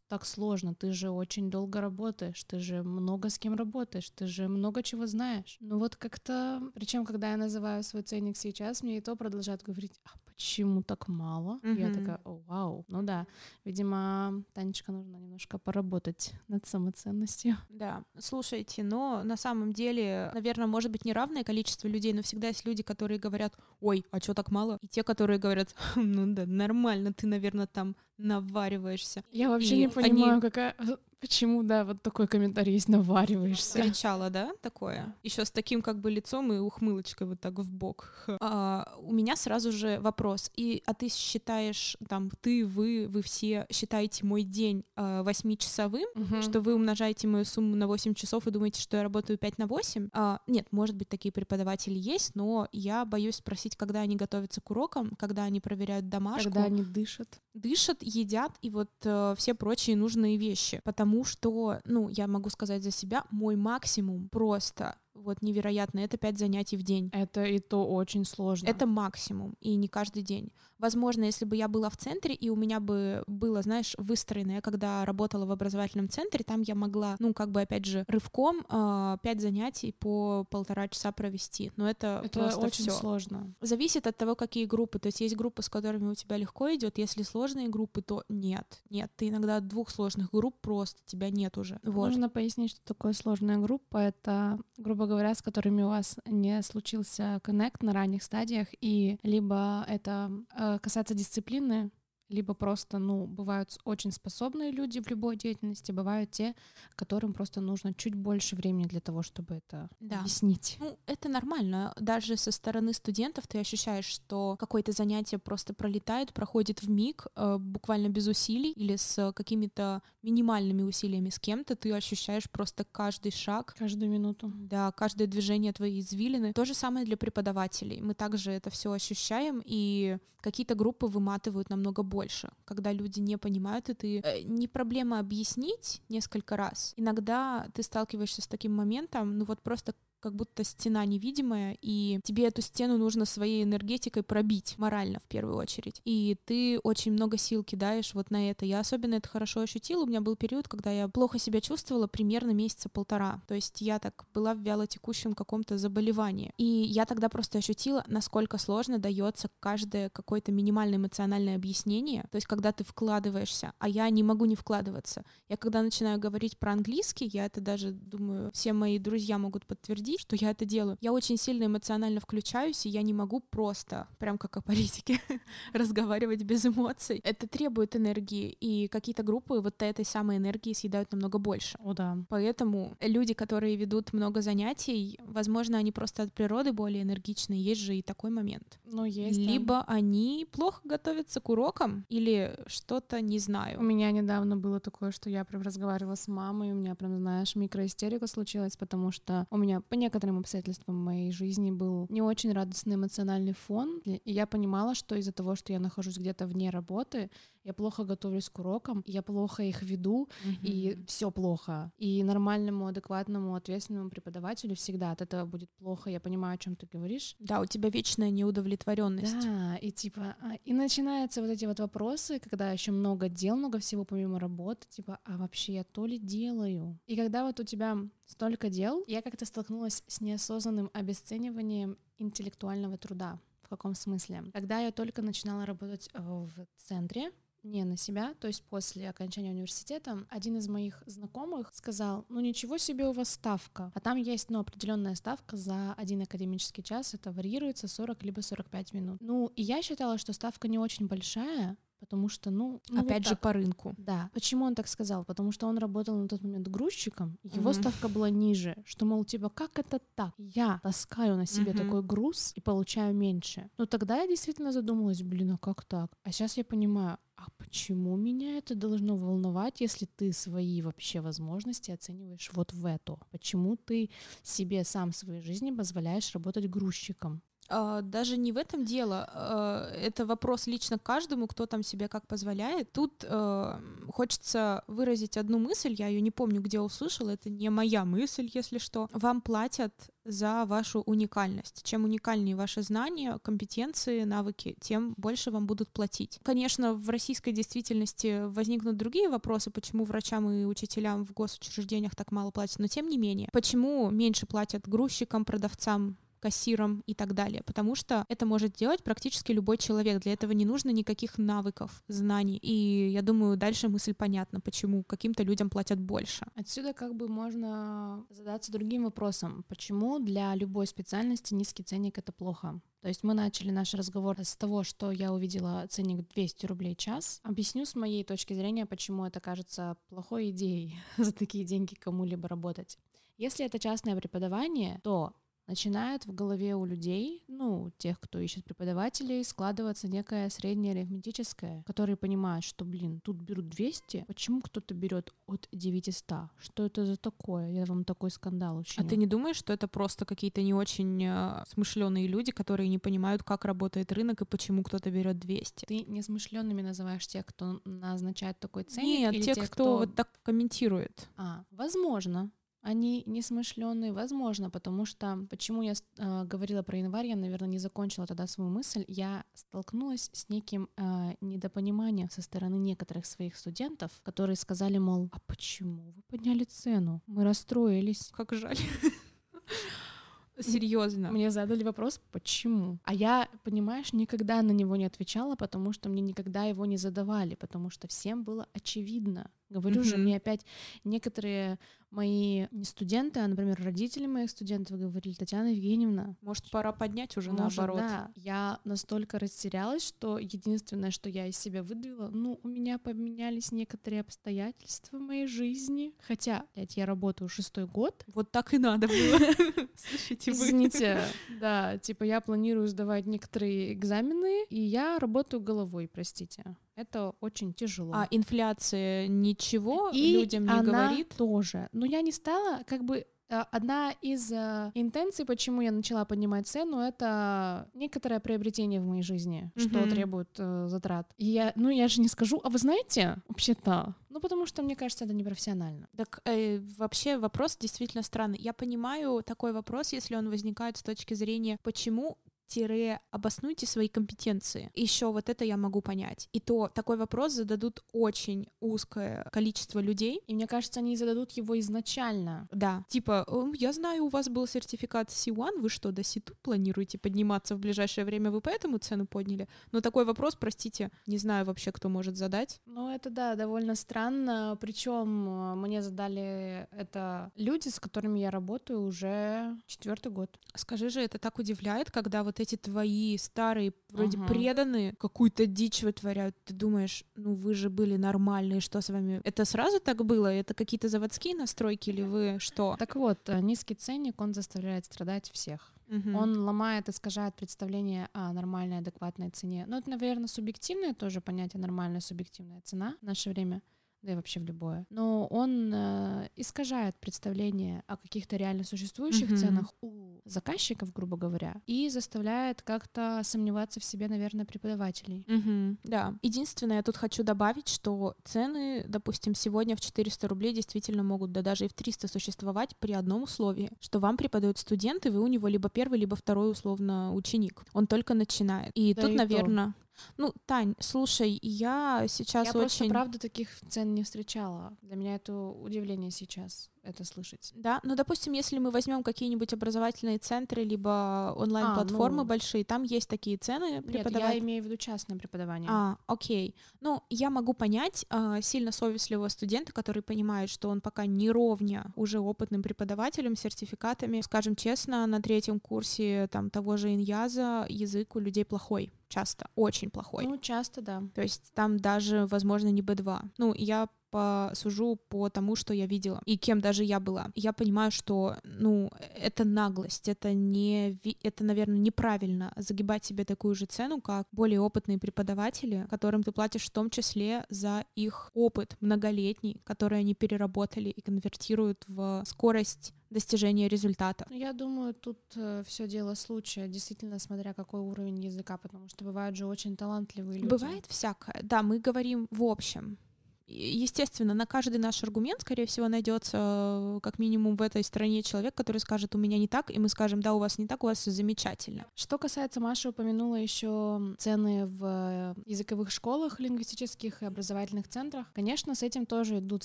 так, 0.09 0.25
сложно, 0.25 0.75
ты 0.75 0.93
же 0.93 1.11
очень 1.11 1.51
долго 1.51 1.81
работаешь, 1.81 2.43
ты 2.45 2.59
же 2.59 2.83
много 2.83 3.29
с 3.31 3.39
кем 3.39 3.55
работаешь, 3.55 4.11
ты 4.11 4.27
же 4.27 4.49
много 4.49 4.83
чего 4.83 5.07
знаешь. 5.07 5.57
Ну 5.61 5.79
вот 5.79 5.97
как-то, 5.97 6.63
причем 6.75 7.05
когда 7.05 7.31
я 7.31 7.37
называю 7.37 7.83
свой 7.83 8.03
ценник 8.03 8.37
сейчас, 8.37 8.83
мне 8.83 8.99
и 8.99 9.01
то 9.01 9.17
продолжают 9.17 9.63
говорить, 9.63 10.01
а 10.05 10.19
почему 10.35 10.83
так 10.83 11.09
мало? 11.09 11.61
Mm-hmm. 11.63 11.81
Я 11.81 11.93
такая, 11.93 12.21
О, 12.25 12.41
вау, 12.47 12.85
ну 12.89 13.03
да, 13.03 13.27
видимо, 13.65 14.43
Танечка 14.53 14.93
нужно 14.93 15.17
немножко 15.17 15.59
поработать 15.59 16.33
над 16.49 16.67
самоценностью. 16.67 17.57
Да, 17.69 18.03
слушайте, 18.19 18.83
но 18.83 19.23
на 19.25 19.37
самом 19.37 19.73
деле, 19.73 20.31
наверное, 20.35 20.67
может 20.67 20.91
быть 20.91 21.05
неравное 21.05 21.45
количество 21.45 21.89
людей, 21.89 22.13
но 22.13 22.23
всегда 22.23 22.49
есть 22.49 22.67
люди, 22.67 22.83
которые 22.83 23.19
говорят, 23.19 23.57
ой, 23.81 24.05
а 24.11 24.19
что 24.19 24.35
так 24.35 24.51
мало? 24.51 24.79
И 24.83 24.89
те, 24.89 25.03
которые 25.03 25.39
говорят, 25.39 25.75
ну 25.97 26.27
да, 26.35 26.47
нормально, 26.47 27.13
ты, 27.13 27.27
наверное, 27.27 27.67
там 27.67 27.97
навариваешься. 28.19 29.25
Я 29.33 29.49
вообще 29.49 29.77
и 29.77 29.79
не 29.79 29.89
понимаю, 29.89 30.33
они... 30.33 30.41
какая 30.41 30.75
Почему, 31.25 31.63
да, 31.63 31.87
вот 31.87 32.03
такой 32.03 32.27
комментарий 32.27 32.75
есть, 32.75 32.87
навариваешься. 32.87 33.81
Кричала, 33.81 34.29
да, 34.29 34.53
такое? 34.61 35.17
Еще 35.23 35.47
с 35.47 35.51
таким 35.51 35.81
как 35.81 35.99
бы 35.99 36.11
лицом 36.11 36.53
и 36.53 36.59
ухмылочкой 36.59 37.27
вот 37.27 37.41
так 37.41 37.59
в 37.59 37.73
бок. 37.73 38.27
А, 38.43 38.95
у 39.01 39.11
меня 39.11 39.35
сразу 39.35 39.73
же 39.73 39.99
вопрос. 40.01 40.51
И, 40.55 40.83
а 40.85 40.93
ты 40.93 41.09
считаешь, 41.09 41.97
там, 42.11 42.29
ты, 42.43 42.67
вы, 42.67 43.07
вы 43.09 43.23
все 43.23 43.67
считаете 43.73 44.27
мой 44.27 44.43
день 44.43 44.85
а, 44.97 45.23
восьмичасовым, 45.23 46.05
угу. 46.15 46.43
что 46.43 46.61
вы 46.61 46.75
умножаете 46.75 47.27
мою 47.27 47.47
сумму 47.47 47.75
на 47.75 47.87
8 47.87 48.13
часов 48.13 48.47
и 48.47 48.51
думаете, 48.51 48.83
что 48.83 48.99
я 48.99 49.03
работаю 49.03 49.39
5 49.39 49.57
на 49.57 49.67
8? 49.67 50.11
А, 50.13 50.41
нет, 50.47 50.67
может 50.73 50.95
быть, 50.95 51.09
такие 51.09 51.33
преподаватели 51.33 51.99
есть, 51.99 52.35
но 52.35 52.69
я 52.71 53.07
боюсь 53.07 53.37
спросить, 53.37 53.77
когда 53.77 54.01
они 54.01 54.17
готовятся 54.17 54.61
к 54.61 54.71
урокам, 54.71 55.17
когда 55.19 55.45
они 55.45 55.61
проверяют 55.63 56.11
домашку. 56.11 56.51
Когда 56.51 56.65
они 56.65 56.83
дышат. 56.83 57.41
Дышат, 57.55 58.03
едят 58.05 58.53
и 58.63 58.71
вот 58.71 58.91
э, 59.05 59.35
все 59.37 59.55
прочие 59.55 59.97
нужные 59.97 60.37
вещи. 60.37 60.81
Потому 60.85 61.25
что, 61.25 61.81
ну, 61.85 62.09
я 62.09 62.27
могу 62.27 62.51
сказать 62.51 62.83
за 62.83 62.91
себя, 62.91 63.25
мой 63.31 63.57
максимум 63.57 64.29
просто 64.29 64.97
вот 65.15 65.43
невероятно, 65.43 66.01
это 66.01 66.17
5 66.17 66.39
занятий 66.39 66.77
в 66.77 66.83
день. 66.83 67.11
Это 67.13 67.45
и 67.45 67.59
то 67.59 67.87
очень 67.87 68.25
сложно. 68.25 68.69
Это 68.69 68.87
максимум, 68.87 69.55
и 69.61 69.77
не 69.77 69.89
каждый 69.89 70.23
день. 70.23 70.53
Возможно, 70.79 71.25
если 71.25 71.45
бы 71.45 71.57
я 71.57 71.69
была 71.69 71.89
в 71.89 71.97
центре, 71.97 72.35
и 72.35 72.51
у 72.51 72.57
меня 72.57 72.81
бы 72.81 73.23
было, 73.27 73.63
знаешь, 73.63 73.95
выстроено, 73.97 74.53
я 74.53 74.61
когда 74.61 75.05
работала 75.05 75.47
в 75.47 75.51
образовательном 75.51 76.09
центре, 76.09 76.45
там 76.45 76.63
я 76.63 76.75
могла, 76.75 77.17
ну, 77.21 77.33
как 77.33 77.51
бы, 77.51 77.63
опять 77.63 77.85
же, 77.85 78.05
рывком 78.09 78.67
э, 78.69 79.17
5 79.23 79.41
занятий 79.41 79.93
по 79.93 80.45
полтора 80.51 80.89
часа 80.89 81.13
провести. 81.13 81.73
Но 81.77 81.89
это, 81.89 82.23
это 82.25 82.41
просто 82.41 82.61
очень 82.61 82.85
всё. 82.85 82.93
сложно. 82.93 83.55
Зависит 83.61 84.07
от 84.07 84.17
того, 84.17 84.35
какие 84.35 84.67
группы. 84.67 84.99
То 84.99 85.07
есть 85.07 85.21
есть 85.21 85.37
группы, 85.37 85.63
с 85.63 85.69
которыми 85.69 86.11
у 86.11 86.15
тебя 86.15 86.37
легко 86.37 86.75
идет, 86.75 86.99
если 86.99 87.23
сложные 87.23 87.69
группы, 87.69 88.03
то 88.03 88.25
нет. 88.29 88.83
Нет, 88.91 89.11
ты 89.17 89.29
иногда 89.29 89.61
двух 89.61 89.91
сложных 89.91 90.31
групп 90.33 90.57
просто 90.61 91.01
тебя 91.07 91.31
нет 91.31 91.57
уже. 91.57 91.79
Вот. 91.85 92.09
Нужно 92.09 92.29
пояснить, 92.29 92.73
что 92.73 92.81
такое 92.85 93.13
сложная 93.13 93.59
группа. 93.59 93.99
Это, 93.99 94.59
грубо 94.77 95.04
говоря, 95.07 95.35
с 95.35 95.43
которыми 95.43 95.83
у 95.83 95.89
вас 95.89 96.19
не 96.27 96.63
случился 96.63 97.41
коннект 97.43 97.83
на 97.83 97.93
ранних 97.93 98.23
стадиях, 98.23 98.69
и 98.81 99.19
либо 99.23 99.85
это 99.89 100.31
э, 100.57 100.79
касается 100.81 101.15
дисциплины, 101.15 101.91
либо 102.29 102.55
просто, 102.55 102.99
ну, 102.99 103.27
бывают 103.27 103.77
очень 103.85 104.13
способные 104.13 104.71
люди 104.71 105.01
в 105.01 105.09
любой 105.09 105.37
деятельности, 105.37 105.93
бывают 105.93 106.31
те, 106.31 106.55
которым 106.97 107.33
просто 107.33 107.61
нужно 107.61 107.95
чуть 107.95 108.15
больше 108.15 108.57
времени 108.57 108.85
для 108.85 109.01
того, 109.01 109.23
чтобы 109.23 109.57
это 109.57 109.89
да. 110.01 110.21
объяснить. 110.21 110.77
Ну, 110.81 110.97
это 111.07 111.29
нормально. 111.29 111.93
Даже 111.99 112.37
со 112.37 112.51
стороны 112.51 112.93
студентов 112.93 113.47
ты 113.47 113.59
ощущаешь, 113.59 114.07
что 114.07 114.57
какое-то 114.59 114.93
занятие 114.93 115.39
просто 115.39 115.75
пролетает, 115.75 116.33
проходит 116.33 116.83
в 116.83 116.91
миг, 116.91 117.27
э, 117.37 117.59
буквально 117.59 118.09
без 118.09 118.27
усилий 118.27 118.73
или 118.73 118.97
с 118.97 119.33
какими-то 119.33 120.03
минимальными 120.23 120.83
усилиями 120.83 121.29
с 121.29 121.39
кем-то, 121.39 121.77
ты 121.77 121.93
ощущаешь 121.93 122.51
просто 122.51 122.85
каждый 122.85 123.33
шаг. 123.33 123.75
Каждую 123.79 124.11
минуту. 124.11 124.51
Да, 124.55 124.91
каждое 124.93 125.27
движение 125.27 125.73
твоей 125.73 126.01
извилины. 126.01 126.53
То 126.53 126.65
же 126.65 126.75
самое 126.75 127.05
для 127.05 127.17
преподавателей. 127.17 128.01
Мы 128.01 128.15
также 128.15 128.51
это 128.51 128.71
все 128.71 128.91
ощущаем, 128.93 129.63
и 129.65 130.19
какие-то 130.41 130.75
группы 130.75 131.07
выматывают 131.07 131.71
намного 131.71 132.03
больше 132.03 132.24
больше, 132.25 132.49
когда 132.65 132.93
люди 132.93 133.21
не 133.21 133.37
понимают, 133.37 133.91
и 133.91 133.95
ты 133.95 134.21
э, 134.21 134.43
не 134.43 134.67
проблема 134.67 135.19
объяснить 135.19 136.01
несколько 136.09 136.57
раз. 136.57 136.95
Иногда 136.97 137.67
ты 137.75 137.83
сталкиваешься 137.83 138.41
с 138.41 138.47
таким 138.47 138.75
моментом, 138.75 139.39
ну 139.39 139.45
вот 139.45 139.61
просто 139.61 139.95
как 140.25 140.35
будто 140.35 140.65
стена 140.65 141.05
невидимая, 141.05 141.77
и 141.83 142.19
тебе 142.25 142.47
эту 142.47 142.63
стену 142.63 142.97
нужно 142.97 143.27
своей 143.27 143.63
энергетикой 143.63 144.23
пробить, 144.23 144.75
морально 144.79 145.19
в 145.21 145.29
первую 145.29 145.59
очередь. 145.59 146.01
И 146.07 146.39
ты 146.47 146.79
очень 146.83 147.13
много 147.13 147.37
сил 147.37 147.63
кидаешь 147.63 148.15
вот 148.15 148.31
на 148.31 148.49
это. 148.51 148.65
Я 148.65 148.81
особенно 148.81 149.17
это 149.17 149.29
хорошо 149.29 149.61
ощутила. 149.61 150.05
У 150.05 150.07
меня 150.07 150.23
был 150.23 150.35
период, 150.35 150.67
когда 150.67 150.91
я 150.91 151.09
плохо 151.09 151.39
себя 151.39 151.61
чувствовала 151.61 152.07
примерно 152.07 152.53
месяца 152.53 152.89
полтора. 152.89 153.43
То 153.47 153.55
есть 153.55 153.83
я 153.83 153.99
так 153.99 154.25
была 154.33 154.55
в 154.55 154.61
вялотекущем 154.61 155.35
каком-то 155.35 155.77
заболевании. 155.77 156.55
И 156.57 156.65
я 156.65 157.05
тогда 157.05 157.29
просто 157.29 157.59
ощутила, 157.59 158.03
насколько 158.07 158.57
сложно 158.57 158.99
дается 158.99 159.51
каждое 159.61 160.09
какое-то 160.09 160.53
минимальное 160.53 160.97
эмоциональное 160.97 161.57
объяснение. 161.57 162.25
То 162.31 162.37
есть 162.37 162.47
когда 162.47 162.73
ты 162.73 162.83
вкладываешься, 162.83 163.75
а 163.79 163.91
я 163.91 164.09
не 164.09 164.23
могу 164.23 164.47
не 164.47 164.57
вкладываться. 164.57 165.23
Я 165.51 165.59
когда 165.59 165.83
начинаю 165.83 166.19
говорить 166.19 166.57
про 166.57 166.73
английский, 166.73 167.27
я 167.27 167.45
это 167.45 167.61
даже 167.61 167.93
думаю, 167.93 168.51
все 168.53 168.73
мои 168.73 168.99
друзья 168.99 169.37
могут 169.37 169.67
подтвердить, 169.67 170.14
подтвердить, 170.15 170.21
что 170.21 170.37
я 170.37 170.51
это 170.51 170.65
делаю. 170.65 170.97
Я 171.01 171.13
очень 171.13 171.37
сильно 171.37 171.65
эмоционально 171.67 172.21
включаюсь, 172.21 172.87
и 172.87 172.89
я 172.89 173.03
не 173.03 173.13
могу 173.13 173.41
просто, 173.41 174.07
прям 174.19 174.39
как 174.39 174.57
о 174.57 174.63
политике, 174.63 175.21
разговаривать 175.73 176.43
без 176.43 176.67
эмоций. 176.67 177.21
Это 177.25 177.47
требует 177.47 177.97
энергии, 177.97 178.57
и 178.61 178.89
какие-то 178.89 179.23
группы 179.23 179.61
вот 179.61 179.83
этой 179.83 180.05
самой 180.05 180.37
энергии 180.37 180.73
съедают 180.73 181.13
намного 181.13 181.39
больше. 181.39 181.79
О, 181.81 181.95
да. 181.95 182.19
Поэтому 182.29 182.97
люди, 183.01 183.35
которые 183.35 183.77
ведут 183.77 184.13
много 184.13 184.43
занятий, 184.43 185.19
возможно, 185.27 185.79
они 185.79 185.93
просто 185.93 186.23
от 186.23 186.33
природы 186.33 186.73
более 186.73 187.03
энергичные. 187.03 187.61
Есть 187.61 187.81
же 187.81 187.95
и 187.95 188.03
такой 188.03 188.31
момент. 188.31 188.79
Ну, 188.85 189.05
есть. 189.05 189.39
Либо 189.39 189.75
да. 189.75 189.85
они 189.87 190.47
плохо 190.51 190.81
готовятся 190.85 191.41
к 191.41 191.49
урокам, 191.49 192.05
или 192.09 192.57
что-то 192.67 193.21
не 193.21 193.39
знаю. 193.39 193.81
У 193.81 193.83
меня 193.83 194.11
недавно 194.13 194.57
было 194.57 194.81
такое, 194.81 195.11
что 195.11 195.31
я 195.31 195.45
прям 195.45 195.63
разговаривала 195.63 196.15
с 196.15 196.29
мамой, 196.29 196.73
у 196.73 196.75
меня 196.75 196.95
прям, 196.95 197.19
знаешь, 197.19 197.57
микроистерика 197.57 198.27
случилась, 198.27 198.77
потому 198.77 199.11
что 199.13 199.47
у 199.51 199.57
меня 199.57 199.81
по 199.81 199.95
некоторым 200.05 200.39
обстоятельствам 200.39 200.97
моей 200.97 201.33
жизни 201.33 201.71
был 201.71 202.07
не 202.11 202.23
очень 202.23 202.53
радостный 202.53 202.97
эмоциональный 202.97 203.55
фон, 203.55 204.01
и 204.05 204.21
я 204.25 204.47
понимала, 204.47 204.95
что 204.95 205.15
из-за 205.17 205.33
того, 205.33 205.57
что 205.57 205.73
я 205.73 205.81
нахожусь 205.81 206.19
где-то 206.19 206.47
вне 206.47 206.71
работы, 206.71 207.31
я 207.65 207.73
плохо 207.73 208.05
готовлюсь 208.05 208.51
к 208.51 208.59
урокам, 208.59 209.03
я 209.07 209.23
плохо 209.23 209.63
их 209.63 209.83
веду, 209.83 210.29
mm-hmm. 210.45 210.59
и 210.63 211.05
все 211.07 211.31
плохо. 211.31 211.91
И 211.97 212.23
нормальному, 212.23 212.87
адекватному, 212.87 213.55
ответственному 213.55 214.11
преподавателю 214.11 214.77
всегда 214.77 215.13
от 215.13 215.23
этого 215.23 215.47
будет 215.47 215.71
плохо. 215.71 216.11
Я 216.11 216.21
понимаю, 216.21 216.55
о 216.55 216.59
чем 216.59 216.77
ты 216.77 216.87
говоришь. 216.87 217.37
Да, 217.39 217.61
у 217.61 217.67
тебя 217.67 217.89
вечная 217.89 218.31
неудовлетворенность. 218.31 219.41
Да, 219.41 219.77
и 219.77 219.91
типа, 219.91 220.37
а, 220.41 220.55
и 220.65 220.75
начинаются 220.75 221.41
вот 221.41 221.49
эти 221.49 221.65
вот 221.65 221.81
вопросы, 221.81 222.39
когда 222.39 222.71
еще 222.71 222.93
много 222.93 223.29
дел, 223.29 223.57
много 223.57 223.79
всего 223.79 224.05
помимо 224.05 224.39
работы, 224.39 224.87
типа, 224.89 225.19
а 225.25 225.39
вообще 225.39 225.75
я 225.75 225.85
то 225.85 226.05
ли 226.05 226.19
делаю? 226.19 226.99
И 227.07 227.17
когда 227.17 227.45
вот 227.45 227.61
у 227.61 227.65
тебя 227.65 227.97
столько 228.27 228.69
дел, 228.69 229.03
я 229.07 229.23
как-то 229.23 229.47
столкнулась 229.47 230.03
с 230.07 230.21
неосознанным 230.21 230.91
обесцениванием 230.93 231.97
интеллектуального 232.19 232.99
труда. 232.99 233.41
В 233.63 233.69
каком 233.69 233.95
смысле? 233.95 234.45
Когда 234.53 234.81
я 234.81 234.93
только 234.93 235.23
начинала 235.23 235.65
работать 235.65 236.11
э, 236.13 236.21
в 236.21 236.67
центре, 236.77 237.33
не 237.65 237.85
на 237.85 237.97
себя, 237.97 238.35
то 238.41 238.47
есть 238.47 238.63
после 238.65 239.09
окончания 239.09 239.51
университета 239.51 240.27
один 240.31 240.57
из 240.59 240.69
моих 240.69 241.03
знакомых 241.07 241.71
сказал, 241.75 242.25
ну 242.29 242.41
ничего 242.41 242.79
себе 242.79 243.07
у 243.07 243.13
вас 243.13 243.31
ставка, 243.31 243.91
а 243.95 244.01
там 244.01 244.17
есть, 244.17 244.51
ну, 244.51 244.61
определенная 244.61 245.15
ставка 245.15 245.57
за 245.57 245.95
один 245.95 246.23
академический 246.23 246.83
час, 246.83 247.15
это 247.15 247.33
варьируется 247.33 247.89
40 247.89 248.23
либо 248.23 248.41
45 248.41 248.93
минут. 248.93 249.19
Ну, 249.21 249.51
и 249.57 249.63
я 249.63 249.83
считала, 249.83 250.19
что 250.19 250.33
ставка 250.33 250.69
не 250.69 250.79
очень 250.79 251.07
большая, 251.07 251.77
потому 252.01 252.29
что, 252.29 252.51
ну... 252.51 252.81
ну 252.89 253.01
Опять 253.01 253.25
вот 253.25 253.31
же, 253.31 253.37
по 253.37 253.53
рынку. 253.53 253.95
Да. 253.99 254.31
Почему 254.35 254.65
он 254.65 254.75
так 254.75 254.89
сказал? 254.89 255.25
Потому 255.25 255.53
что 255.53 255.67
он 255.67 255.79
работал 255.79 256.17
на 256.17 256.29
тот 256.29 256.43
момент 256.43 256.69
грузчиком, 256.69 257.39
его 257.43 257.71
mm-hmm. 257.71 257.81
ставка 257.81 258.09
была 258.09 258.31
ниже, 258.31 258.77
что, 258.85 259.07
мол, 259.07 259.25
типа, 259.25 259.49
как 259.49 259.79
это 259.79 260.01
так? 260.15 260.33
Я 260.39 260.81
таскаю 260.83 261.37
на 261.37 261.47
себе 261.47 261.73
mm-hmm. 261.73 261.85
такой 261.85 262.03
груз 262.03 262.53
и 262.57 262.61
получаю 262.61 263.15
меньше. 263.15 263.71
Но 263.79 263.87
тогда 263.87 264.21
я 264.21 264.29
действительно 264.29 264.73
задумалась, 264.73 265.23
блин, 265.23 265.53
а 265.53 265.59
как 265.59 265.85
так? 265.85 266.11
А 266.23 266.33
сейчас 266.33 266.57
я 266.57 266.65
понимаю, 266.65 267.19
а 267.37 267.47
почему 267.59 268.17
меня 268.17 268.59
это 268.59 268.75
должно 268.75 269.17
волновать, 269.17 269.81
если 269.81 270.07
ты 270.07 270.33
свои 270.33 270.83
вообще 270.83 271.21
возможности 271.21 271.91
оцениваешь 271.91 272.51
вот 272.55 272.73
в 272.73 272.87
это? 272.87 273.19
Почему 273.31 273.77
ты 273.77 274.11
себе 274.43 274.85
сам 274.85 275.11
в 275.11 275.17
своей 275.17 275.43
жизни 275.43 275.73
позволяешь 275.73 276.33
работать 276.35 276.71
грузчиком? 276.71 277.43
А, 277.69 278.03
даже 278.03 278.37
не 278.37 278.53
в 278.53 278.57
этом 278.57 278.85
дело. 278.85 279.29
А, 279.33 279.91
это 279.95 280.27
вопрос 280.27 280.67
лично 280.67 280.99
каждому, 280.99 281.47
кто 281.47 281.67
там 281.67 281.83
себе 281.83 282.09
как 282.09 282.27
позволяет. 282.27 282.93
Тут 282.93 283.25
э, 283.25 283.81
хочется 284.13 284.85
выразить 284.87 285.37
одну 285.37 285.59
мысль, 285.59 285.95
я 285.99 286.09
ее 286.09 286.21
не 286.21 286.31
помню, 286.31 286.61
где 286.61 286.81
услышала, 286.81 287.31
это 287.31 287.51
не 287.51 287.71
моя 287.71 288.05
мысль, 288.05 288.51
если 288.53 288.79
что. 288.79 289.09
Вам 289.13 289.41
платят 289.41 289.93
за 290.25 290.65
вашу 290.65 291.01
уникальность. 291.01 291.83
Чем 291.85 292.05
уникальнее 292.05 292.57
ваши 292.57 292.83
знания, 292.83 293.39
компетенции, 293.43 294.25
навыки, 294.25 294.77
тем 294.81 295.15
больше 295.17 295.51
вам 295.51 295.67
будут 295.67 295.91
платить. 295.91 296.41
Конечно, 296.43 296.95
в 296.95 297.09
российской 297.11 297.53
действительности 297.53 298.47
возникнут 298.47 298.97
другие 298.97 299.29
вопросы, 299.29 299.71
почему 299.71 300.05
врачам 300.05 300.51
и 300.51 300.65
учителям 300.65 301.25
в 301.25 301.33
госучреждениях 301.33 302.15
так 302.15 302.33
мало 302.33 302.51
платят, 302.51 302.79
но 302.79 302.87
тем 302.87 303.09
не 303.09 303.19
менее, 303.19 303.49
почему 303.53 304.11
меньше 304.11 304.47
платят 304.47 304.89
грузчикам, 304.89 305.45
продавцам, 305.45 306.17
кассиром 306.45 307.03
и 307.07 307.15
так 307.15 307.33
далее, 307.33 307.63
потому 307.65 307.95
что 307.95 308.27
это 308.29 308.45
может 308.45 308.75
делать 308.75 309.03
практически 309.03 309.53
любой 309.53 309.79
человек. 309.79 310.21
Для 310.23 310.35
этого 310.35 310.53
не 310.53 310.67
нужно 310.67 310.91
никаких 310.91 311.39
навыков, 311.39 312.03
знаний. 312.07 312.59
И 312.59 313.09
я 313.09 313.23
думаю, 313.23 313.57
дальше 313.57 313.89
мысль 313.89 314.13
понятна, 314.13 314.61
почему 314.61 315.05
каким-то 315.05 315.43
людям 315.43 315.71
платят 315.71 315.99
больше. 315.99 316.47
Отсюда 316.55 316.93
как 316.93 317.15
бы 317.15 317.29
можно 317.29 318.27
задаться 318.29 318.71
другим 318.73 319.05
вопросом. 319.05 319.65
Почему 319.69 320.19
для 320.19 320.55
любой 320.55 320.87
специальности 320.87 321.55
низкий 321.55 321.83
ценник— 321.83 322.19
это 322.19 322.31
плохо? 322.31 322.81
То 323.01 323.09
есть 323.09 323.25
мы 323.25 323.33
начали 323.33 323.71
наш 323.71 323.95
разговор 323.95 324.37
с 324.41 324.55
того, 324.57 324.83
что 324.85 325.11
я 325.13 325.33
увидела 325.33 325.87
ценник 325.89 326.29
200 326.35 326.67
рублей 326.67 326.95
час. 326.95 327.41
Объясню 327.43 327.87
с 327.87 327.95
моей 327.95 328.23
точки 328.25 328.53
зрения, 328.53 328.85
почему 328.85 329.25
это 329.25 329.41
кажется 329.41 329.97
плохой 330.09 330.51
идеей 330.51 330.97
за 331.17 331.33
такие 331.33 331.65
деньги 331.65 331.95
кому-либо 331.95 332.49
работать. 332.49 332.99
Если 333.37 333.67
это 333.67 333.79
частное 333.79 334.15
преподавание, 334.15 335.01
то 335.03 335.33
начинает 335.67 336.27
в 336.27 336.35
голове 336.35 336.75
у 336.75 336.85
людей, 336.85 337.43
ну, 337.49 337.91
тех, 337.99 338.21
кто 338.21 338.39
ищет 338.39 338.65
преподавателей, 338.65 339.45
складываться 339.45 340.09
некое 340.09 340.51
среднее 340.51 340.93
арифметическое, 340.93 341.83
которые 341.85 342.17
понимают, 342.17 342.65
что, 342.65 342.85
блин, 342.85 343.21
тут 343.23 343.37
берут 343.37 343.69
200, 343.69 344.25
почему 344.27 344.61
кто-то 344.61 344.95
берет 344.95 345.33
от 345.47 345.69
900? 345.73 346.51
Что 346.59 346.87
это 346.87 347.07
за 347.07 347.17
такое? 347.17 347.71
Я 347.71 347.85
вам 347.87 348.05
такой 348.05 348.31
скандал 348.31 348.79
учиню. 348.79 349.07
А 349.07 349.09
ты 349.09 349.17
не 349.17 349.27
думаешь, 349.27 349.57
что 349.57 349.73
это 349.73 349.89
просто 349.89 350.25
какие-то 350.25 350.63
не 350.63 350.75
очень 350.75 351.25
э, 351.25 351.65
смышленые 351.69 352.27
люди, 352.27 352.53
которые 352.53 352.89
не 352.89 352.99
понимают, 352.99 353.43
как 353.43 353.65
работает 353.65 354.13
рынок 354.13 354.43
и 354.43 354.45
почему 354.45 354.83
кто-то 354.83 355.11
берет 355.11 355.39
200? 355.39 355.87
Ты 355.87 356.05
несмышленными 356.05 356.83
называешь 356.83 357.27
тех, 357.27 357.47
кто 357.47 357.81
назначает 357.85 358.59
такой 358.59 358.85
ценник? 358.85 359.19
Нет, 359.19 359.35
или 359.35 359.43
тех, 359.43 359.55
тех 359.57 359.71
кто, 359.71 359.85
кто 359.85 359.99
вот 359.99 360.15
так 360.15 360.31
комментирует. 360.43 361.29
А, 361.37 361.65
возможно 361.71 362.51
они 362.85 363.23
несмышленные, 363.27 364.13
возможно, 364.13 364.71
потому 364.71 365.07
что 365.07 365.47
почему 365.49 365.83
я 365.83 365.93
э, 365.93 366.45
говорила 366.45 366.83
про 366.83 366.99
январь, 366.99 367.27
я, 367.27 367.37
наверное, 367.37 367.69
не 367.69 367.79
закончила 367.79 368.27
тогда 368.27 368.47
свою 368.47 368.71
мысль. 368.71 369.05
Я 369.09 369.45
столкнулась 369.55 370.31
с 370.33 370.51
неким 370.51 370.89
э, 370.97 371.35
недопониманием 371.41 372.29
со 372.31 372.43
стороны 372.43 372.77
некоторых 372.77 373.25
своих 373.25 373.57
студентов, 373.57 374.11
которые 374.23 374.57
сказали, 374.57 374.99
мол, 374.99 375.31
а 375.33 375.39
почему 375.47 376.13
вы 376.13 376.23
подняли 376.29 376.65
цену? 376.65 377.23
Мы 377.27 377.45
расстроились. 377.45 378.31
Как 378.37 378.53
жаль. 378.53 378.77
Серьезно. 380.61 381.31
Мне 381.33 381.51
задали 381.51 381.83
вопрос, 381.83 382.21
почему. 382.31 382.99
А 383.05 383.15
я, 383.15 383.49
понимаешь, 383.65 384.13
никогда 384.13 384.63
на 384.63 384.73
него 384.73 384.97
не 384.97 385.07
отвечала, 385.07 385.57
потому 385.57 385.93
что 385.93 386.09
мне 386.09 386.23
никогда 386.23 386.65
его 386.65 386.87
не 386.87 386.97
задавали, 386.97 387.55
потому 387.55 387.91
что 387.91 388.09
всем 388.09 388.45
было 388.45 388.69
очевидно. 388.73 389.51
Говорю 389.71 390.03
mm-hmm. 390.03 390.05
же, 390.05 390.17
мне 390.17 390.37
опять 390.37 390.65
некоторые 391.05 391.79
мои 392.15 392.67
не 392.71 392.85
студенты, 392.85 393.41
а, 393.41 393.49
например, 393.49 393.79
родители 393.83 394.27
моих 394.27 394.51
студентов 394.51 394.99
говорили, 394.99 395.35
Татьяна 395.35 395.69
Евгеньевна, 395.69 396.37
может, 396.41 396.71
пора 396.71 396.93
поднять 396.93 397.37
уже 397.37 397.51
может, 397.51 397.77
наоборот. 397.77 397.99
Да, 397.99 398.31
я 398.37 398.79
настолько 398.85 399.39
растерялась, 399.39 400.07
что 400.07 400.39
единственное, 400.39 401.11
что 401.11 401.29
я 401.29 401.47
из 401.47 401.59
себя 401.59 401.83
выдавила, 401.83 402.29
ну, 402.29 402.61
у 402.63 402.69
меня 402.69 402.99
поменялись 402.99 403.73
некоторые 403.73 404.21
обстоятельства 404.21 405.19
в 405.19 405.23
моей 405.23 405.47
жизни, 405.47 406.15
хотя, 406.21 406.65
блядь, 406.75 406.97
я 406.97 407.07
работаю 407.07 407.49
шестой 407.49 407.87
год. 407.87 408.25
Вот 408.29 408.51
так 408.51 408.73
и 408.73 408.79
надо 408.79 409.09
было. 409.09 409.39
Слушайте, 409.97 410.53
вы. 410.53 410.57
Извините, 410.57 411.21
да, 411.61 411.99
типа 411.99 412.25
я 412.25 412.41
планирую 412.41 412.87
сдавать 412.87 413.27
некоторые 413.27 413.93
экзамены, 413.93 414.65
и 414.71 414.81
я 414.81 415.19
работаю 415.19 415.61
головой, 415.61 416.09
простите. 416.13 416.77
Это 416.97 417.35
очень 417.41 417.75
тяжело. 417.75 418.13
А 418.15 418.29
инфляция 418.31 419.27
ничего 419.27 420.11
и 420.13 420.35
людям 420.35 420.65
не 420.65 420.71
она 420.71 420.83
говорит? 420.83 421.35
тоже. 421.37 421.89
Но 421.93 422.07
я 422.07 422.23
не 422.23 422.33
стала 422.33 422.83
как 422.87 423.05
бы 423.05 423.27
э, 423.49 423.65
Одна 423.71 424.13
из 424.23 424.53
uh, 424.53 424.91
интенций, 424.95 425.45
почему 425.45 425.81
я 425.81 425.93
начала 425.93 426.25
поднимать 426.25 426.67
цену, 426.67 426.99
это 427.01 427.89
некоторое 427.95 428.41
приобретение 428.41 429.01
в 429.01 429.05
моей 429.05 429.23
жизни, 429.23 429.71
mm-hmm. 429.75 429.89
что 429.89 430.11
требует 430.11 430.59
uh, 430.59 430.89
затрат. 430.89 431.33
И 431.37 431.47
я, 431.47 431.73
ну 431.77 431.89
я 431.89 432.09
же 432.09 432.21
не 432.21 432.29
скажу, 432.29 432.61
а 432.65 432.71
вы 432.71 432.79
знаете, 432.79 433.43
вообще-то, 433.49 434.15
ну 434.31 434.41
потому 434.41 434.67
что 434.67 434.83
мне 434.83 434.97
кажется, 434.97 435.25
это 435.25 435.35
непрофессионально. 435.35 436.09
Так 436.17 436.41
э, 436.45 436.81
вообще 436.99 437.39
вопрос 437.39 437.77
действительно 437.77 438.23
странный. 438.23 438.59
Я 438.59 438.73
понимаю 438.73 439.43
такой 439.43 439.73
вопрос, 439.73 440.13
если 440.13 440.37
он 440.37 440.49
возникает 440.51 440.97
с 440.97 441.03
точки 441.03 441.35
зрения, 441.35 441.79
почему 441.83 442.39
тире 442.67 443.21
обоснуйте 443.31 443.87
свои 443.87 444.09
компетенции. 444.09 444.91
Еще 444.95 445.31
вот 445.31 445.49
это 445.49 445.65
я 445.65 445.77
могу 445.77 446.01
понять. 446.01 446.49
И 446.53 446.61
то 446.61 446.89
такой 446.89 447.17
вопрос 447.17 447.53
зададут 447.53 448.03
очень 448.13 448.67
узкое 448.81 449.49
количество 449.53 450.01
людей. 450.01 450.41
И 450.47 450.55
мне 450.55 450.67
кажется, 450.67 451.01
они 451.01 451.17
зададут 451.17 451.53
его 451.53 451.79
изначально. 451.81 452.69
Да. 452.73 453.05
Типа, 453.09 453.47
я 453.75 453.93
знаю, 453.93 454.25
у 454.25 454.29
вас 454.29 454.49
был 454.49 454.67
сертификат 454.67 455.29
C1, 455.29 455.81
вы 455.81 455.89
что, 455.89 456.13
до 456.13 456.23
C2 456.23 456.55
планируете 456.63 457.19
подниматься 457.19 457.77
в 457.77 457.79
ближайшее 457.79 458.25
время, 458.25 458.51
вы 458.51 458.61
поэтому 458.61 458.99
цену 458.99 459.27
подняли? 459.27 459.69
Но 459.93 460.01
такой 460.01 460.25
вопрос, 460.25 460.57
простите, 460.57 461.11
не 461.27 461.39
знаю 461.39 461.65
вообще, 461.65 461.93
кто 461.93 462.09
может 462.09 462.37
задать. 462.37 462.81
Ну, 462.87 463.11
это 463.11 463.31
да, 463.31 463.55
довольно 463.55 463.95
странно. 463.95 464.77
Причем 464.81 465.49
э, 465.49 465.75
мне 465.77 466.03
задали 466.03 466.89
это 466.91 467.51
люди, 467.57 467.89
с 467.89 468.01
которыми 468.01 468.41
я 468.41 468.51
работаю 468.51 469.03
уже 469.03 469.77
четвертый 469.87 470.33
год. 470.33 470.59
Скажи 470.75 471.11
же, 471.11 471.21
это 471.21 471.39
так 471.39 471.59
удивляет, 471.59 472.11
когда 472.11 472.43
вот 472.43 472.54
эти 472.61 472.77
твои 472.77 473.37
старые, 473.39 473.93
вроде 474.11 474.39
uh-huh. 474.39 474.47
преданные, 474.47 475.15
какую-то 475.15 475.67
дичь 475.67 476.03
вытворяют. 476.03 476.57
Ты 476.65 476.75
думаешь, 476.75 477.25
ну 477.37 477.55
вы 477.55 477.75
же 477.75 477.91
были 477.91 478.17
нормальные, 478.17 478.81
что 478.81 479.01
с 479.01 479.11
вами? 479.11 479.41
Это 479.45 479.65
сразу 479.65 480.01
так 480.01 480.25
было? 480.25 480.47
Это 480.47 480.75
какие-то 480.75 481.09
заводские 481.09 481.55
настройки 481.55 482.11
или 482.11 482.23
вы 482.23 482.57
что? 482.59 482.97
Так 482.99 483.17
вот, 483.17 483.49
э, 483.49 483.61
низкий 483.61 483.95
ценник, 483.95 484.41
он 484.41 484.55
заставляет 484.55 485.05
страдать 485.05 485.51
всех. 485.51 485.93
Угу. 486.09 486.37
Он 486.37 486.59
ломает, 486.59 487.09
искажает 487.09 487.55
представление 487.55 488.29
о 488.33 488.53
нормальной, 488.53 488.99
адекватной 488.99 489.51
цене. 489.51 489.85
Ну, 489.89 489.99
это, 489.99 490.11
наверное, 490.11 490.49
субъективное 490.49 491.15
тоже 491.15 491.41
понятие, 491.41 491.81
нормальная, 491.81 492.21
субъективная 492.21 492.81
цена 492.83 493.17
в 493.23 493.27
наше 493.27 493.51
время 493.51 493.83
да 494.25 494.33
и 494.33 494.35
вообще 494.35 494.61
в 494.61 494.65
любое. 494.65 495.07
Но 495.11 495.47
он 495.47 495.93
э, 495.95 496.49
искажает 496.57 497.15
представление 497.17 498.03
о 498.07 498.17
каких-то 498.17 498.57
реально 498.57 498.85
существующих 498.85 499.51
mm-hmm. 499.51 499.57
ценах 499.57 499.95
у 500.01 500.41
заказчиков, 500.45 501.13
грубо 501.13 501.37
говоря, 501.37 501.77
и 501.87 502.09
заставляет 502.09 502.83
как-то 502.83 503.41
сомневаться 503.45 504.01
в 504.01 504.05
себе, 504.05 504.29
наверное, 504.29 504.65
преподавателей. 504.65 505.45
Mm-hmm. 505.49 505.97
Да. 506.05 506.35
Единственное, 506.43 506.97
я 506.97 507.03
тут 507.03 507.17
хочу 507.17 507.43
добавить, 507.43 507.89
что 507.89 508.35
цены, 508.45 509.05
допустим, 509.09 509.55
сегодня 509.55 509.97
в 509.97 510.01
400 510.01 510.49
рублей 510.49 510.75
действительно 510.75 511.23
могут, 511.23 511.53
да 511.53 511.63
даже 511.63 511.87
и 511.87 511.89
в 511.89 511.95
300 511.95 512.29
существовать 512.29 512.97
при 512.97 513.13
одном 513.13 513.45
условии, 513.45 513.91
что 514.01 514.19
вам 514.19 514.37
преподают 514.37 514.79
студент, 514.79 515.27
и 515.27 515.31
вы 515.31 515.41
у 515.41 515.47
него 515.47 515.69
либо 515.69 515.89
первый, 515.89 516.19
либо 516.19 516.37
второй 516.37 516.71
условно 516.71 517.35
ученик. 517.35 517.85
Он 517.93 518.07
только 518.07 518.35
начинает. 518.35 518.91
И 518.95 519.15
да 519.15 519.23
тут, 519.23 519.33
и 519.33 519.35
наверное, 519.35 519.95
ну, 520.37 520.53
Тань, 520.67 520.95
слушай, 520.99 521.59
я 521.63 522.27
сейчас 522.29 522.67
я 522.67 522.71
очень... 522.73 522.75
Я 522.75 522.81
просто, 522.81 523.09
правда, 523.09 523.39
таких 523.39 523.69
цен 523.89 524.15
не 524.15 524.23
встречала. 524.23 524.97
Для 525.03 525.17
меня 525.17 525.35
это 525.37 525.55
удивление 525.55 526.31
сейчас. 526.31 526.91
Это 527.05 527.25
слышать. 527.25 527.73
Да, 527.75 528.01
но, 528.03 528.15
допустим, 528.15 528.53
если 528.53 528.79
мы 528.79 528.91
возьмем 528.91 529.23
какие-нибудь 529.23 529.73
образовательные 529.73 530.39
центры, 530.39 530.83
либо 530.83 531.55
онлайн-платформы 531.57 532.41
а, 532.41 532.45
ну... 532.45 532.49
большие, 532.49 532.85
там 532.85 533.03
есть 533.03 533.29
такие 533.29 533.57
цены 533.57 534.03
преподавать. 534.03 534.55
Нет, 534.55 534.55
я 534.55 534.59
имею 534.59 534.83
в 534.83 534.87
виду 534.87 534.97
частное 534.97 535.39
преподавание. 535.39 535.89
А, 535.91 536.17
окей. 536.27 536.75
Ну, 537.01 537.23
я 537.31 537.51
могу 537.51 537.75
понять 537.75 538.25
э, 538.31 538.61
сильно 538.63 538.93
совестливого 538.93 539.49
студента, 539.49 539.93
который 539.93 540.23
понимает, 540.23 540.71
что 540.71 540.89
он 540.89 541.01
пока 541.01 541.27
не 541.27 541.51
ровня 541.51 542.13
уже 542.17 542.41
опытным 542.41 542.83
преподавателем, 542.83 543.57
сертификатами. 543.57 544.41
Скажем 544.41 544.77
честно, 544.77 545.27
на 545.27 545.41
третьем 545.41 545.81
курсе 545.81 546.49
там 546.51 546.71
того 546.71 546.97
же 546.97 547.13
иньяза 547.13 547.87
язык 547.89 548.37
у 548.37 548.39
людей 548.39 548.65
плохой 548.65 549.13
часто, 549.35 549.69
очень 549.75 550.11
плохой. 550.11 550.47
Ну, 550.47 550.59
часто, 550.59 551.03
да. 551.03 551.23
То 551.35 551.43
есть 551.43 551.73
там 551.75 551.99
даже, 551.99 552.47
возможно, 552.47 552.89
не 552.89 553.03
B2. 553.03 553.41
Ну, 553.59 553.75
я 553.75 554.09
посужу 554.35 555.17
по 555.29 555.49
тому, 555.49 555.77
что 555.77 555.95
я 555.95 556.07
видела 556.07 556.43
и 556.45 556.57
кем 556.57 556.81
даже 556.81 557.05
я 557.05 557.21
была. 557.21 557.53
Я 557.55 557.73
понимаю, 557.73 558.11
что, 558.11 558.57
ну, 558.65 559.09
это 559.37 559.65
наглость, 559.65 560.29
это 560.29 560.53
не, 560.53 561.17
это, 561.45 561.63
наверное, 561.63 561.99
неправильно 561.99 562.73
загибать 562.77 563.25
себе 563.25 563.45
такую 563.45 563.77
же 563.77 563.87
цену, 563.87 564.21
как 564.21 564.49
более 564.51 564.81
опытные 564.81 565.19
преподаватели, 565.19 566.09
которым 566.11 566.43
ты 566.43 566.51
платишь 566.51 566.87
в 566.87 566.91
том 566.91 567.11
числе 567.11 567.65
за 567.69 568.05
их 568.17 568.51
опыт 568.55 568.97
многолетний, 569.01 569.81
который 569.85 570.19
они 570.19 570.35
переработали 570.35 571.11
и 571.11 571.21
конвертируют 571.21 572.05
в 572.09 572.43
скорость 572.45 573.15
достижения 573.31 573.89
результата. 573.89 574.47
Я 574.51 574.73
думаю, 574.73 575.15
тут 575.15 575.39
э, 575.57 575.83
все 575.87 576.09
дело 576.09 576.35
случая, 576.35 576.89
действительно, 576.89 577.39
смотря 577.39 577.73
какой 577.73 578.01
уровень 578.01 578.45
языка, 578.45 578.79
потому 578.79 579.09
что 579.09 579.25
бывают 579.25 579.57
же 579.57 579.67
очень 579.67 579.97
талантливые 579.97 580.59
люди. 580.59 580.71
Бывает 580.71 581.07
всякое, 581.07 581.61
да, 581.63 581.83
мы 581.83 581.99
говорим 581.99 582.47
в 582.51 582.63
общем 582.63 583.19
естественно, 583.67 584.55
на 584.55 584.67
каждый 584.67 584.99
наш 584.99 585.23
аргумент, 585.23 585.63
скорее 585.63 585.87
всего, 585.87 586.09
найдется 586.09 586.59
э, 586.61 587.21
как 587.23 587.39
минимум 587.39 587.77
в 587.77 587.83
этой 587.83 588.05
стране 588.05 588.43
человек, 588.43 588.75
который 588.75 588.99
скажет, 588.99 589.35
у 589.35 589.39
меня 589.39 589.59
не 589.59 589.69
так, 589.69 589.91
и 589.91 589.99
мы 589.99 590.09
скажем, 590.09 590.41
да, 590.41 590.55
у 590.55 590.59
вас 590.59 590.79
не 590.79 590.87
так, 590.87 591.03
у 591.05 591.07
вас 591.07 591.19
все 591.19 591.31
замечательно. 591.31 592.07
Что 592.15 592.39
касается, 592.39 592.81
Маша 592.81 593.09
упомянула 593.09 593.57
еще 593.57 594.35
цены 594.39 594.87
в 594.87 595.55
языковых 595.65 596.11
школах, 596.11 596.61
лингвистических 596.61 597.43
и 597.43 597.47
образовательных 597.47 598.09
центрах. 598.09 598.53
Конечно, 598.53 598.95
с 598.95 599.03
этим 599.03 599.27
тоже 599.27 599.59
идут 599.59 599.85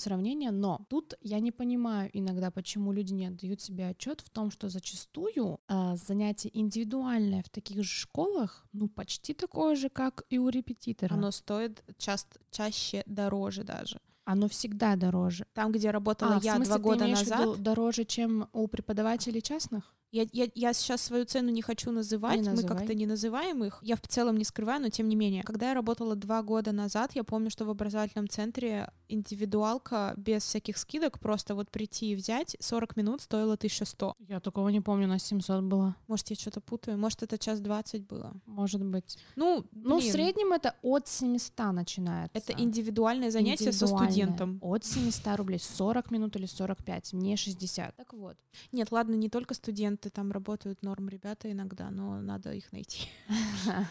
сравнения, 0.00 0.50
но 0.50 0.80
тут 0.88 1.14
я 1.22 1.40
не 1.40 1.52
понимаю 1.52 2.10
иногда, 2.12 2.50
почему 2.50 2.92
люди 2.92 3.14
не 3.14 3.26
отдают 3.26 3.60
себе 3.60 3.88
отчет 3.88 4.20
в 4.20 4.30
том, 4.30 4.50
что 4.50 4.68
зачастую 4.68 5.60
э, 5.68 5.96
занятие 5.96 6.50
индивидуальное 6.52 7.42
в 7.42 7.48
таких 7.48 7.82
же 7.82 7.90
школах, 7.90 8.66
ну, 8.72 8.88
почти 8.88 9.34
такое 9.34 9.74
же, 9.74 9.88
как 9.88 10.24
и 10.28 10.38
у 10.38 10.48
репетитора. 10.48 11.14
Оно 11.14 11.30
стоит 11.30 11.82
часто, 11.98 12.40
чаще 12.50 13.02
дороже 13.06 13.64
даже. 13.70 14.00
Оно 14.24 14.48
всегда 14.48 14.96
дороже. 14.96 15.46
Там, 15.54 15.72
где 15.72 15.90
работала 15.90 16.36
а, 16.36 16.40
я 16.42 16.54
смысле, 16.54 16.74
два 16.74 16.78
года 16.78 17.06
назад. 17.06 17.62
дороже, 17.62 18.04
чем 18.04 18.48
у 18.52 18.68
преподавателей 18.68 19.42
частных? 19.42 19.94
Я, 20.12 20.26
я, 20.32 20.48
я 20.54 20.72
сейчас 20.72 21.02
свою 21.02 21.24
цену 21.24 21.50
не 21.50 21.62
хочу 21.62 21.92
называть, 21.92 22.40
не 22.40 22.50
мы 22.50 22.62
как-то 22.62 22.94
не 22.94 23.06
называем 23.06 23.62
их. 23.64 23.78
Я 23.82 23.96
в 23.96 24.02
целом 24.08 24.36
не 24.36 24.44
скрываю, 24.44 24.80
но 24.82 24.88
тем 24.88 25.08
не 25.08 25.16
менее. 25.16 25.42
Когда 25.44 25.68
я 25.68 25.74
работала 25.74 26.16
два 26.16 26.42
года 26.42 26.72
назад, 26.72 27.12
я 27.14 27.22
помню, 27.22 27.50
что 27.50 27.64
в 27.64 27.70
образовательном 27.70 28.28
центре 28.28 28.90
индивидуалка 29.08 30.14
без 30.16 30.42
всяких 30.42 30.78
скидок, 30.78 31.20
просто 31.20 31.54
вот 31.54 31.70
прийти 31.70 32.12
и 32.12 32.16
взять, 32.16 32.56
40 32.60 32.96
минут 32.96 33.22
стоила 33.22 33.54
1100. 33.54 34.16
Я 34.28 34.40
такого 34.40 34.68
не 34.68 34.80
помню, 34.80 35.06
на 35.06 35.18
700 35.18 35.62
было. 35.64 35.96
Может, 36.08 36.30
я 36.30 36.36
что-то 36.36 36.60
путаю, 36.60 36.98
может, 36.98 37.22
это 37.22 37.38
час 37.38 37.60
20 37.60 38.06
было. 38.06 38.32
Может 38.46 38.84
быть. 38.84 39.18
Ну, 39.36 39.64
ну 39.72 39.98
в 39.98 40.02
среднем 40.02 40.52
это 40.52 40.74
от 40.82 41.06
700 41.06 41.72
начинается. 41.72 42.36
Это 42.36 42.52
индивидуальное 42.52 43.30
занятие 43.30 43.70
индивидуальное. 43.70 43.98
со 43.98 44.12
студентом. 44.12 44.58
От 44.60 44.84
700 44.84 45.36
рублей, 45.36 45.60
40 45.60 46.10
минут 46.10 46.36
или 46.36 46.46
45, 46.46 47.12
не 47.12 47.36
60. 47.36 47.96
Так 47.96 48.12
вот. 48.12 48.36
Нет, 48.72 48.90
ладно, 48.90 49.14
не 49.14 49.28
только 49.28 49.54
студент 49.54 49.99
студенты 50.00 50.10
там 50.10 50.32
работают, 50.32 50.82
норм 50.82 51.08
ребята 51.08 51.50
иногда, 51.50 51.90
но 51.90 52.20
надо 52.20 52.52
их 52.52 52.72
найти. 52.72 53.08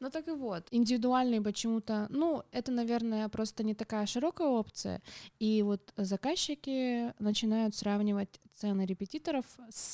Ну 0.00 0.10
так 0.10 0.28
и 0.28 0.32
вот, 0.32 0.66
индивидуальный 0.72 1.40
почему-то, 1.40 2.06
ну, 2.10 2.42
это, 2.50 2.72
наверное, 2.72 3.28
просто 3.28 3.62
не 3.62 3.74
такая 3.74 4.06
широкая 4.06 4.48
опция, 4.48 5.00
и 5.40 5.62
вот 5.62 5.92
заказчики 5.96 7.12
начинают 7.20 7.74
сравнивать 7.76 8.40
цены 8.54 8.86
репетиторов 8.86 9.44
с 9.70 9.92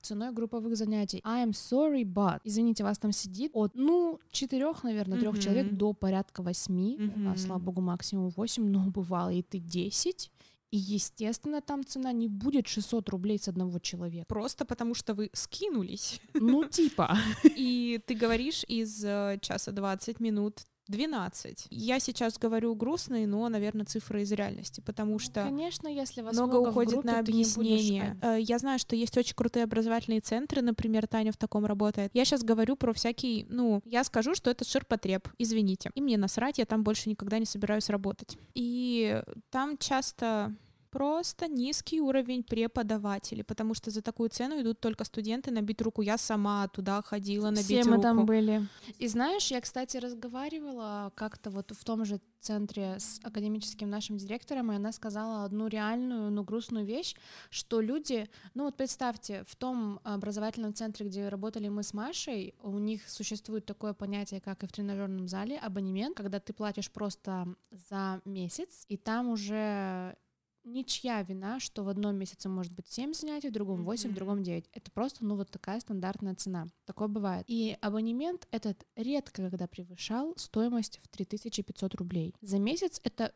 ценой 0.00 0.32
групповых 0.32 0.76
занятий. 0.76 1.20
I'm 1.24 1.50
sorry, 1.50 2.04
but, 2.04 2.40
извините, 2.44 2.84
вас 2.84 2.98
там 2.98 3.12
сидит 3.12 3.50
от, 3.54 3.74
ну, 3.74 4.20
четырех, 4.30 4.84
наверное, 4.84 5.18
трех 5.18 5.34
mm-hmm. 5.34 5.42
человек 5.42 5.72
до 5.72 5.92
порядка 5.92 6.42
восьми, 6.42 6.96
mm-hmm. 6.98 7.32
а, 7.32 7.36
слава 7.36 7.60
богу, 7.60 7.82
максимум 7.82 8.30
восемь, 8.30 8.70
но 8.70 8.90
бывало 8.90 9.30
и 9.30 9.42
ты 9.42 9.58
десять, 9.58 10.30
и, 10.74 10.76
естественно, 10.76 11.60
там 11.60 11.84
цена 11.84 12.10
не 12.10 12.26
будет 12.26 12.66
600 12.66 13.08
рублей 13.10 13.38
с 13.38 13.46
одного 13.46 13.78
человека. 13.78 14.26
Просто 14.26 14.64
потому 14.64 14.94
что 14.94 15.14
вы 15.14 15.30
скинулись. 15.32 16.20
Ну, 16.34 16.64
типа. 16.64 17.16
И 17.44 18.00
ты 18.04 18.14
говоришь 18.14 18.64
из 18.66 19.04
э, 19.04 19.38
часа 19.40 19.70
20 19.70 20.18
минут 20.18 20.66
12. 20.88 21.66
Я 21.70 21.98
сейчас 21.98 22.38
говорю 22.38 22.74
грустные, 22.74 23.26
но, 23.26 23.48
наверное, 23.48 23.86
цифры 23.86 24.22
из 24.22 24.32
реальности, 24.32 24.80
потому 24.80 25.12
ну, 25.12 25.18
что 25.18 25.42
конечно, 25.44 25.88
если 25.88 26.22
вас 26.22 26.34
много, 26.34 26.58
много 26.58 26.68
уходит 26.70 26.92
группе, 26.92 27.10
на 27.10 27.18
объяснение. 27.18 28.18
Будешь... 28.20 28.36
Э, 28.36 28.40
я 28.40 28.58
знаю, 28.58 28.78
что 28.78 28.94
есть 28.94 29.16
очень 29.16 29.34
крутые 29.34 29.64
образовательные 29.64 30.20
центры, 30.20 30.62
например, 30.62 31.06
Таня 31.06 31.32
в 31.32 31.36
таком 31.36 31.64
работает. 31.64 32.10
Я 32.14 32.24
сейчас 32.24 32.42
говорю 32.42 32.76
про 32.76 32.92
всякий, 32.92 33.46
ну, 33.48 33.80
я 33.84 34.04
скажу, 34.04 34.34
что 34.34 34.50
это 34.50 34.64
ширпотреб, 34.64 35.28
извините. 35.38 35.90
И 35.94 36.00
мне 36.00 36.18
насрать, 36.18 36.58
я 36.58 36.66
там 36.66 36.82
больше 36.82 37.08
никогда 37.08 37.38
не 37.38 37.46
собираюсь 37.46 37.88
работать. 37.88 38.36
И 38.54 39.22
там 39.50 39.78
часто 39.78 40.54
просто 40.94 41.48
низкий 41.48 42.00
уровень 42.00 42.44
преподавателей, 42.44 43.42
потому 43.42 43.74
что 43.74 43.90
за 43.90 44.00
такую 44.00 44.28
цену 44.28 44.60
идут 44.60 44.80
только 44.80 45.04
студенты 45.04 45.50
набить 45.50 45.82
руку. 45.82 46.02
Я 46.02 46.18
сама 46.18 46.68
туда 46.68 47.02
ходила 47.02 47.50
набить 47.50 47.64
Все 47.64 47.82
руку. 47.82 47.96
мы 47.96 48.02
там 48.02 48.26
были. 48.26 48.68
И 49.00 49.08
знаешь, 49.08 49.50
я, 49.50 49.60
кстати, 49.60 49.96
разговаривала 49.96 51.10
как-то 51.16 51.50
вот 51.50 51.72
в 51.72 51.84
том 51.84 52.04
же 52.04 52.20
центре 52.38 52.96
с 52.98 53.20
академическим 53.24 53.90
нашим 53.90 54.18
директором, 54.18 54.70
и 54.70 54.76
она 54.76 54.92
сказала 54.92 55.44
одну 55.44 55.66
реальную, 55.66 56.30
но 56.30 56.44
грустную 56.44 56.86
вещь, 56.86 57.16
что 57.50 57.80
люди, 57.80 58.28
ну 58.54 58.64
вот 58.64 58.76
представьте, 58.76 59.42
в 59.48 59.56
том 59.56 59.98
образовательном 60.04 60.74
центре, 60.74 61.06
где 61.06 61.28
работали 61.28 61.68
мы 61.68 61.82
с 61.82 61.92
Машей, 61.92 62.54
у 62.62 62.78
них 62.78 63.08
существует 63.08 63.66
такое 63.66 63.94
понятие, 63.94 64.40
как 64.40 64.62
и 64.62 64.66
в 64.66 64.72
тренажерном 64.72 65.26
зале, 65.26 65.58
абонемент, 65.58 66.16
когда 66.16 66.38
ты 66.38 66.52
платишь 66.52 66.90
просто 66.90 67.48
за 67.70 68.20
месяц, 68.24 68.84
и 68.88 68.96
там 68.96 69.28
уже 69.28 70.16
ничья 70.64 71.22
вина, 71.22 71.60
что 71.60 71.84
в 71.84 71.88
одном 71.88 72.16
месяце 72.16 72.48
может 72.48 72.72
быть 72.72 72.88
7 72.88 73.12
занятий, 73.12 73.48
в 73.48 73.52
другом 73.52 73.84
8, 73.84 74.08
mm-hmm. 74.08 74.12
в 74.12 74.14
другом 74.14 74.42
9. 74.42 74.68
Это 74.72 74.90
просто, 74.90 75.24
ну, 75.24 75.36
вот 75.36 75.50
такая 75.50 75.80
стандартная 75.80 76.34
цена. 76.34 76.66
Такое 76.84 77.08
бывает. 77.08 77.44
И 77.48 77.76
абонемент 77.80 78.48
этот 78.50 78.84
редко 78.96 79.42
когда 79.42 79.66
превышал 79.66 80.34
стоимость 80.36 80.98
в 81.02 81.08
3500 81.08 81.94
рублей. 81.94 82.34
За 82.40 82.58
месяц 82.58 83.00
это 83.04 83.34